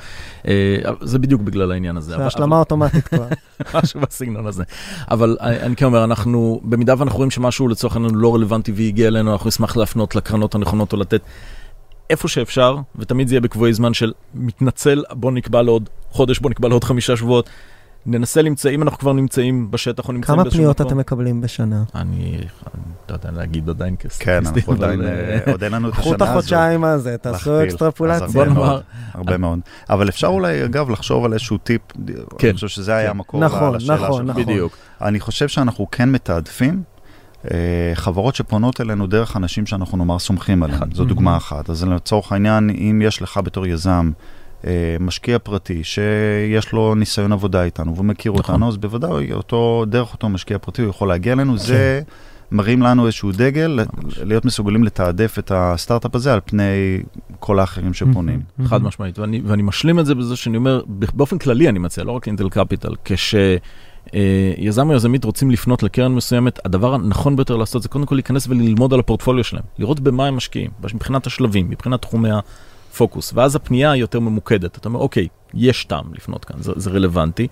אה, 0.48 0.76
זה 1.00 1.18
בדיוק 1.18 1.42
בגלל 1.42 1.72
העניין 1.72 1.96
הזה. 1.96 2.16
זה 2.16 2.26
השלמה 2.26 2.58
אוטומטית 2.58 3.08
כבר. 3.08 3.26
משהו 3.74 4.00
בסגנון 4.00 4.46
הזה. 4.46 4.64
אבל 5.10 5.36
אני 5.40 5.70
אני 5.70 5.76
כן 5.76 5.84
אומר, 5.84 6.04
אנחנו, 6.04 6.60
במידה 6.64 6.94
ואנחנו 6.98 7.16
רואים 7.16 7.30
שמשהו 7.30 7.68
לצורך 7.68 7.96
העניין 7.96 8.14
לא 8.14 8.34
רלוונטי 8.34 8.72
והגיע 8.72 9.08
אלינו, 9.08 9.32
אנחנו 9.32 9.48
נשמח 9.48 9.76
להפנות 9.76 10.14
לקרנות 10.16 10.54
הנכונות 10.54 10.92
או 10.92 10.98
לתת 10.98 11.20
איפה 12.10 12.28
שאפשר, 12.28 12.76
ותמיד 12.96 13.28
זה 13.28 13.34
יהיה 13.34 13.40
בקבועי 13.40 13.72
זמן 13.72 13.94
של 13.94 14.12
מתנצל, 14.34 15.04
בוא 15.12 15.32
נקבע 15.32 15.62
לעוד 15.62 15.88
חודש, 16.10 16.38
בוא 16.38 16.50
נקבע 16.50 16.68
לעוד 16.68 16.84
חמישה 16.84 17.16
שבועות. 17.16 17.50
ננסה 18.06 18.42
למצא, 18.42 18.68
אם 18.68 18.82
אנחנו 18.82 18.98
כבר 18.98 19.12
נמצאים 19.12 19.70
בשטח 19.70 20.08
או 20.08 20.12
נמצאים 20.12 20.38
כמה 20.38 20.50
פניות. 20.50 20.80
אתם 20.80 20.98
מקבלים 20.98 21.40
בשנה? 21.40 21.82
אני 21.94 22.38
לא 23.08 23.14
יודע 23.14 23.30
להגיד 23.30 23.68
עדיין 23.68 23.96
כסף. 23.96 24.22
כן, 24.22 24.46
אנחנו 24.46 24.72
עדיין, 24.72 25.02
אה, 25.02 25.38
עוד 25.52 25.64
אין 25.64 25.72
לנו 25.72 25.88
את 25.88 25.94
קחו 25.94 26.02
השנה 26.02 26.16
את 26.16 26.22
הזו. 26.22 26.30
החודשיים 26.30 26.84
הזה, 26.84 27.16
תעשו. 27.18 27.64
אקסטרפולציה. 27.64 28.26
בוא 28.26 28.42
הרבה 28.42 28.54
נאמר, 28.54 28.66
מאוד, 28.68 28.82
הרבה 29.14 29.36
מאוד. 29.38 29.60
אבל 29.90 30.08
אפשר 30.08 30.26
אולי, 30.26 30.64
אגב, 30.64 30.90
לחשוב 30.90 31.24
על 31.24 31.32
איזשהו 31.32 31.58
טיפ, 31.58 31.82
כן. 32.38 32.48
אני 32.48 32.54
חושב 32.54 32.68
שזה 32.68 32.96
היה 32.96 33.04
כן. 33.04 33.10
המקור 33.10 33.40
נכון, 33.40 33.74
לשאלה 33.74 33.94
נכון, 33.94 34.26
שלך. 34.26 34.30
נכון. 34.30 34.42
בדיוק. 34.42 34.76
אני 35.02 35.20
חושב 35.20 35.48
שאנחנו 35.48 35.90
כן 35.90 36.10
מתעדפים 36.12 36.82
אה, 37.50 37.92
חברות 37.94 38.34
שפונות 38.34 38.80
אלינו 38.80 39.06
דרך 39.06 39.36
אנשים 39.36 39.66
שאנחנו 39.66 39.98
נאמר 39.98 40.18
סומכים 40.18 40.62
עליהם. 40.62 40.94
זו 40.94 41.04
דוגמה 41.04 41.36
אחת. 41.36 41.70
אז 41.70 41.84
לצורך 41.84 42.32
העניין, 42.32 42.70
אם 42.70 43.02
יש 43.04 43.22
לך 43.22 43.40
בתור 43.44 43.66
יזם 43.66 44.10
אה, 44.16 44.39
משקיע 45.00 45.38
פרטי 45.38 45.84
שיש 45.84 46.72
לו 46.72 46.94
ניסיון 46.94 47.32
עבודה 47.32 47.64
איתנו 47.64 47.94
והוא 47.94 48.04
מכיר 48.04 48.32
נכון. 48.32 48.54
אותנו, 48.54 48.68
אז 48.68 48.76
בוודאי 48.76 49.32
אותו, 49.32 49.84
דרך 49.88 50.12
אותו 50.12 50.28
משקיע 50.28 50.58
פרטי 50.58 50.82
הוא 50.82 50.90
יכול 50.90 51.08
להגיע 51.08 51.32
אלינו. 51.32 51.52
כן. 51.52 51.58
זה 51.58 52.02
מרים 52.52 52.82
לנו 52.82 53.06
איזשהו 53.06 53.32
דגל, 53.32 53.78
להיות 54.22 54.44
מסוגלים 54.44 54.84
לתעדף 54.84 55.38
את 55.38 55.52
הסטארט-אפ 55.54 56.14
הזה 56.14 56.32
על 56.32 56.40
פני 56.44 57.02
כל 57.40 57.58
האחרים 57.58 57.94
שפונים. 57.94 58.40
מהמם. 58.58 58.68
חד 58.68 58.82
משמעית, 58.82 59.18
ואני, 59.18 59.40
ואני 59.44 59.62
משלים 59.62 59.98
את 59.98 60.06
זה 60.06 60.14
בזה 60.14 60.36
שאני 60.36 60.56
אומר, 60.56 60.82
באופן 60.86 61.38
כללי 61.38 61.68
אני 61.68 61.78
מציע, 61.78 62.04
לא 62.04 62.12
רק 62.12 62.26
אינטל 62.26 62.48
קפיטל, 62.48 62.94
כשיזם 63.04 64.90
או 64.90 64.94
יזמית 64.94 65.24
רוצים 65.24 65.50
לפנות 65.50 65.82
לקרן 65.82 66.14
מסוימת, 66.14 66.58
הדבר 66.64 66.94
הנכון 66.94 67.36
ביותר 67.36 67.56
לעשות 67.56 67.82
זה 67.82 67.88
קודם 67.88 68.06
כל 68.06 68.14
להיכנס 68.14 68.46
וללמוד 68.48 68.92
על 68.92 69.00
הפורטפוליו 69.00 69.44
שלהם, 69.44 69.64
לראות 69.78 70.00
במה 70.00 70.26
הם 70.26 70.36
משקיעים, 70.36 70.70
מבחינת 70.94 71.26
השלבים, 71.26 71.70
מבחינת 71.70 72.02
תחומי 72.02 72.30
הפוקוס, 72.90 73.32
ואז 73.34 73.56
הפנייה 73.56 73.90
היא 73.90 74.00
יותר 74.00 74.20
ממוקדת, 74.20 74.76
אתה 74.78 74.88
אומר, 74.88 75.00
אוקיי, 75.00 75.28
יש 75.54 75.84
טעם 75.84 76.14
לפנות 76.14 76.44
כאן, 76.44 76.56
זה, 76.62 76.72
זה 76.76 76.90
רלוונטי. 76.90 77.46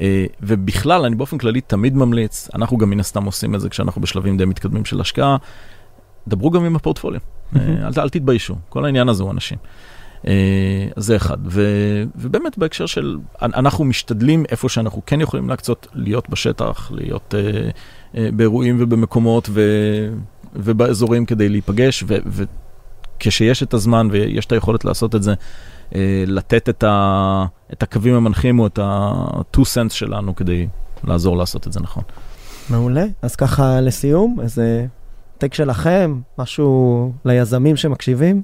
אה, 0.00 0.26
ובכלל, 0.42 1.04
אני 1.04 1.16
באופן 1.16 1.38
כללי 1.38 1.60
תמיד 1.60 1.96
ממליץ, 1.96 2.48
אנחנו 2.54 2.76
גם 2.78 2.90
מן 2.90 3.00
הסתם 3.00 3.24
עושים 3.24 3.54
את 3.54 3.60
זה 3.60 3.68
כשאנחנו 3.68 4.02
בשלבים 4.02 4.36
די 4.36 4.44
מתקדמים 4.44 4.84
של 4.84 5.00
השקעה, 5.00 5.36
דברו 6.28 6.50
גם 6.50 6.64
עם 6.64 6.76
הפורטפוליו, 6.76 7.20
אה, 7.56 7.60
אל, 7.62 8.00
אל 8.00 8.08
תתביישו, 8.08 8.54
כל 8.68 8.84
העניין 8.84 9.08
הזה 9.08 9.22
הוא 9.22 9.30
אנשים. 9.30 9.58
אה, 10.26 10.32
אז 10.96 11.04
זה 11.04 11.16
אחד, 11.16 11.38
ו, 11.44 11.62
ובאמת 12.16 12.58
בהקשר 12.58 12.86
של, 12.86 13.18
אנ- 13.42 13.54
אנחנו 13.54 13.84
משתדלים 13.84 14.44
איפה 14.48 14.68
שאנחנו 14.68 15.02
כן 15.06 15.20
יכולים 15.20 15.48
להקצות, 15.48 15.86
להיות 15.94 16.28
בשטח, 16.28 16.90
להיות 16.94 17.34
אה, 17.38 17.70
אה, 18.16 18.28
באירועים 18.32 18.76
ובמקומות 18.80 19.48
ו, 19.52 19.62
ובאזורים 20.54 21.26
כדי 21.26 21.48
להיפגש, 21.48 22.04
ו, 22.06 22.16
וכשיש 23.18 23.62
את 23.62 23.74
הזמן 23.74 24.08
ויש 24.10 24.46
את 24.46 24.52
היכולת 24.52 24.84
לעשות 24.84 25.14
את 25.14 25.22
זה, 25.22 25.34
אה, 25.94 26.24
לתת 26.26 26.68
את, 26.68 26.84
ה, 26.84 27.44
את 27.72 27.82
הקווים 27.82 28.14
המנחים 28.14 28.58
או 28.58 28.66
את 28.66 28.78
ה-2 28.78 29.60
cents 29.60 29.90
שלנו 29.90 30.36
כדי 30.36 30.66
לעזור 31.04 31.36
לעשות 31.36 31.66
את 31.66 31.72
זה 31.72 31.80
נכון. 31.80 32.02
מעולה. 32.70 33.04
אז 33.22 33.36
ככה 33.36 33.80
לסיום, 33.80 34.38
איזה 34.42 34.86
טק 35.38 35.54
שלכם, 35.54 36.20
משהו 36.38 37.12
ליזמים 37.24 37.76
שמקשיבים? 37.76 38.42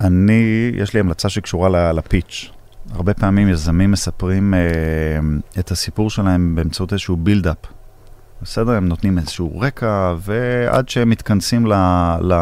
אני, 0.00 0.70
יש 0.74 0.94
לי 0.94 1.00
המלצה 1.00 1.28
שקשורה 1.28 1.92
לפיץ'. 1.92 2.50
הרבה 2.92 3.14
פעמים 3.14 3.48
יזמים 3.48 3.90
מספרים 3.90 4.54
אה, 4.54 4.58
את 5.58 5.70
הסיפור 5.70 6.10
שלהם 6.10 6.54
באמצעות 6.54 6.92
איזשהו 6.92 7.16
בילדאפ. 7.16 7.56
בסדר? 8.42 8.72
הם 8.72 8.88
נותנים 8.88 9.18
איזשהו 9.18 9.60
רקע, 9.60 10.14
ועד 10.18 10.88
שהם 10.88 11.10
מתכנסים 11.10 11.66
ל, 11.66 11.72
ל, 12.20 12.32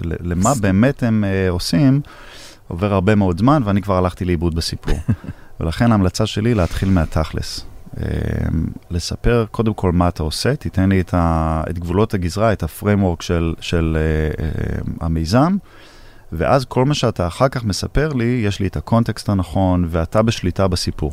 ל, 0.00 0.14
למה 0.20 0.50
באמת 0.60 1.02
הם 1.02 1.24
אה, 1.24 1.50
עושים, 1.50 2.00
עובר 2.68 2.94
הרבה 2.94 3.14
מאוד 3.14 3.38
זמן, 3.38 3.62
ואני 3.64 3.82
כבר 3.82 3.96
הלכתי 3.96 4.24
לאיבוד 4.24 4.54
בסיפור. 4.54 4.98
ולכן 5.60 5.92
ההמלצה 5.92 6.26
שלי 6.26 6.54
להתחיל 6.54 6.90
מהתכלס. 6.90 7.64
אה, 7.98 8.06
לספר 8.90 9.44
קודם 9.50 9.74
כל 9.74 9.92
מה 9.92 10.08
אתה 10.08 10.22
עושה, 10.22 10.56
תיתן 10.56 10.88
לי 10.88 11.00
את, 11.00 11.14
ה, 11.14 11.62
את 11.70 11.78
גבולות 11.78 12.14
הגזרה, 12.14 12.52
את 12.52 12.62
ה 12.62 12.68
framework 12.68 13.22
של, 13.22 13.54
של 13.60 13.98
אה, 14.00 14.44
אה, 14.44 14.80
המיזם. 15.00 15.56
ואז 16.32 16.64
כל 16.64 16.84
מה 16.84 16.94
שאתה 16.94 17.26
אחר 17.26 17.48
כך 17.48 17.64
מספר 17.64 18.12
לי, 18.12 18.42
יש 18.44 18.60
לי 18.60 18.66
את 18.66 18.76
הקונטקסט 18.76 19.28
הנכון, 19.28 19.86
ואתה 19.88 20.22
בשליטה 20.22 20.68
בסיפור. 20.68 21.12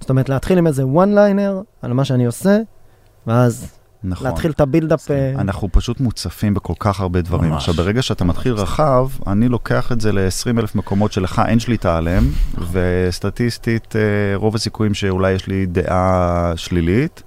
זאת 0.00 0.10
אומרת, 0.10 0.28
להתחיל 0.28 0.58
עם 0.58 0.66
איזה 0.66 0.82
one 0.82 1.16
liner 1.16 1.64
על 1.82 1.92
מה 1.92 2.04
שאני 2.04 2.26
עושה, 2.26 2.58
ואז 3.26 3.68
נכון. 4.04 4.26
להתחיל 4.26 4.50
את 4.50 4.60
ה 4.60 4.65
build-up. 4.65 5.10
אה, 5.10 5.30
אנחנו 5.30 5.68
פשוט 5.72 6.00
מוצפים 6.00 6.54
בכל 6.54 6.72
כך 6.78 7.00
הרבה 7.00 7.22
דברים. 7.22 7.50
ממש. 7.50 7.68
עכשיו, 7.68 7.74
ברגע 7.74 8.02
שאתה 8.02 8.24
מתחיל 8.24 8.52
רחב, 8.52 9.08
אני 9.26 9.48
לוקח 9.48 9.92
את 9.92 10.00
זה 10.00 10.12
ל-20 10.12 10.58
אלף 10.58 10.74
מקומות 10.74 11.12
שלך 11.12 11.42
אין 11.48 11.58
שליטה 11.58 11.96
עליהם, 11.96 12.24
וסטטיסטית, 12.72 13.96
אה, 13.96 14.36
רוב 14.36 14.54
הסיכויים 14.54 14.94
שאולי 14.94 15.32
יש 15.32 15.46
לי 15.46 15.66
דעה 15.66 16.52
שלילית, 16.56 17.22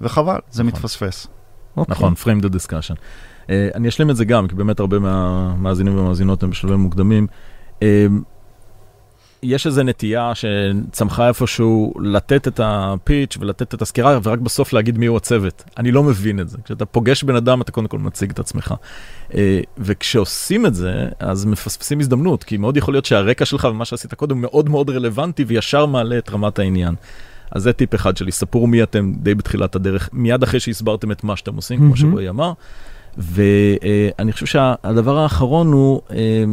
וחבל, 0.00 0.38
זה 0.50 0.62
נכון. 0.62 0.78
מתפספס. 0.78 1.26
אוקיי. 1.76 1.92
נכון, 1.92 2.14
frame 2.22 2.42
the 2.44 2.48
discussion. 2.48 2.96
Uh, 3.46 3.50
אני 3.74 3.88
אשלים 3.88 4.10
את 4.10 4.16
זה 4.16 4.24
גם, 4.24 4.48
כי 4.48 4.54
באמת 4.54 4.80
הרבה 4.80 4.98
מהמאזינים 4.98 5.96
והמאזינות 5.96 6.42
הם 6.42 6.50
בשלבים 6.50 6.78
מוקדמים. 6.78 7.26
Uh, 7.74 7.82
יש 9.42 9.66
איזו 9.66 9.82
נטייה 9.82 10.32
שצמחה 10.34 11.28
איפשהו 11.28 11.94
לתת 12.00 12.48
את 12.48 12.60
הפיץ' 12.64 13.36
ולתת 13.40 13.74
את 13.74 13.82
הסקירה 13.82 14.18
ורק 14.22 14.38
בסוף 14.38 14.72
להגיד 14.72 14.98
מיהו 14.98 15.16
הצוות. 15.16 15.64
אני 15.76 15.92
לא 15.92 16.02
מבין 16.02 16.40
את 16.40 16.48
זה. 16.48 16.58
כשאתה 16.64 16.84
פוגש 16.84 17.24
בן 17.24 17.36
אדם 17.36 17.60
אתה 17.60 17.72
קודם 17.72 17.86
כל 17.86 17.98
מציג 17.98 18.30
את 18.30 18.38
עצמך. 18.38 18.74
Uh, 19.30 19.34
וכשעושים 19.78 20.66
את 20.66 20.74
זה 20.74 21.08
אז 21.18 21.44
מפספסים 21.44 22.00
הזדמנות, 22.00 22.44
כי 22.44 22.56
מאוד 22.56 22.76
יכול 22.76 22.94
להיות 22.94 23.04
שהרקע 23.04 23.44
שלך 23.44 23.68
ומה 23.70 23.84
שעשית 23.84 24.14
קודם 24.14 24.40
מאוד 24.40 24.68
מאוד 24.68 24.90
רלוונטי 24.90 25.44
וישר 25.44 25.86
מעלה 25.86 26.18
את 26.18 26.30
רמת 26.30 26.58
העניין. 26.58 26.94
אז 27.50 27.62
זה 27.62 27.72
טיפ 27.72 27.94
אחד 27.94 28.16
שלי, 28.16 28.32
ספרו 28.32 28.66
מי 28.66 28.82
אתם 28.82 29.12
די 29.16 29.34
בתחילת 29.34 29.76
הדרך, 29.76 30.08
מיד 30.12 30.42
אחרי 30.42 30.60
שהסברתם 30.60 31.12
את 31.12 31.24
מה 31.24 31.36
שאתם 31.36 31.56
עושים, 31.56 31.78
כמו 31.78 31.86
מהמם. 31.86 31.96
שרועי 31.96 32.28
אמר. 32.28 32.52
ואני 33.18 34.32
חושב 34.32 34.46
שהדבר 34.46 35.18
האחרון 35.18 35.72
הוא, 35.72 36.00
אה, 36.10 36.44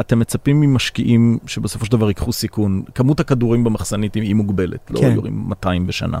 אתם 0.00 0.18
מצפים 0.18 0.60
ממשקיעים 0.60 1.38
שבסופו 1.46 1.84
של 1.86 1.92
דבר 1.92 2.08
ייקחו 2.08 2.32
סיכון. 2.32 2.82
כמות 2.94 3.20
הכדורים 3.20 3.64
במחסנית 3.64 4.14
היא 4.14 4.34
מוגבלת, 4.34 4.90
לא 4.90 5.00
כן. 5.00 5.12
יורים 5.14 5.44
200 5.48 5.86
בשנה. 5.86 6.18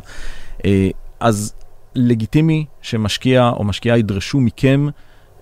אה, 0.64 0.88
אז 1.20 1.54
לגיטימי 1.94 2.64
שמשקיע 2.82 3.48
או 3.48 3.64
משקיעה 3.64 3.98
ידרשו 3.98 4.40
מכם, 4.40 4.86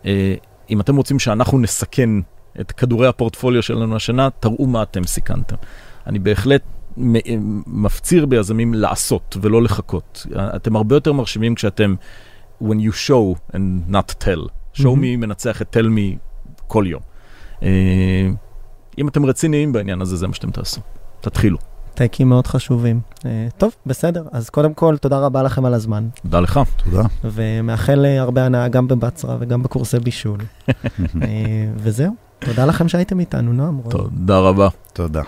אה, 0.07 0.35
אם 0.71 0.81
אתם 0.81 0.97
רוצים 0.97 1.19
שאנחנו 1.19 1.59
נסכן 1.59 2.11
את 2.61 2.73
כדורי 2.73 3.07
הפורטפוליו 3.09 3.63
שלנו 3.63 3.97
השנה, 3.97 4.29
תראו 4.41 4.67
מה 4.67 4.83
אתם 4.83 5.05
סיכנתם. 5.05 5.57
אני 6.07 6.19
בהחלט 6.19 6.63
מ- 6.97 7.85
מפציר 7.85 8.27
ביזמים 8.27 8.75
לעשות 8.75 9.37
ולא 9.41 9.63
לחכות. 9.63 10.27
אתם 10.37 10.77
הרבה 10.77 10.97
יותר 10.97 11.13
מרשימים 11.13 11.55
כשאתם, 11.55 11.95
when 12.63 12.77
you 12.89 12.93
show 13.09 13.53
and 13.53 13.93
not 13.93 14.25
tell. 14.25 14.49
show 14.75 14.85
מהמם. 14.85 15.03
me 15.03 15.17
מנצח 15.17 15.63
את 15.63 15.77
tell 15.77 15.87
me 15.87 16.17
כל 16.67 16.85
יום. 16.89 17.12
אה, 17.63 18.29
אם 18.99 19.09
אתם 19.09 19.27
רציניים 19.27 19.73
בעניין 19.73 20.01
הזה, 20.01 20.17
זה 20.17 20.27
מה 20.27 20.35
שאתם 20.35 20.51
תעשו. 20.51 20.81
תתחילו. 21.21 21.59
טייקים 21.95 22.29
מאוד 22.29 22.47
חשובים. 22.47 23.01
אה, 23.27 23.49
טוב, 23.59 23.75
בסדר. 23.87 24.25
אז 24.33 24.51
קודם 24.51 24.75
כל, 24.75 24.97
תודה 24.97 25.19
רבה 25.19 25.43
לכם 25.43 25.65
על 25.65 25.75
הזמן, 25.75 26.09
תודה 26.23 26.41
לך. 26.41 26.61
תודה. 26.85 27.03
ומאחל 27.25 28.05
אה, 28.05 28.21
הרבה 28.21 28.47
הנאה 28.47 28.69
גם 28.69 28.89
בבצרה 28.89 29.37
וגם 29.41 29.63
בקורסי 29.63 29.99
בישול. 29.99 30.39
וזהו. 31.83 32.13
תודה 32.39 32.67
לכם 32.67 32.89
שהייתם 32.89 33.21
איתנו, 33.21 33.53
נועם. 33.53 33.81
תודה 33.91 34.39
רבה. 34.39 34.69
תודה. 34.93 35.23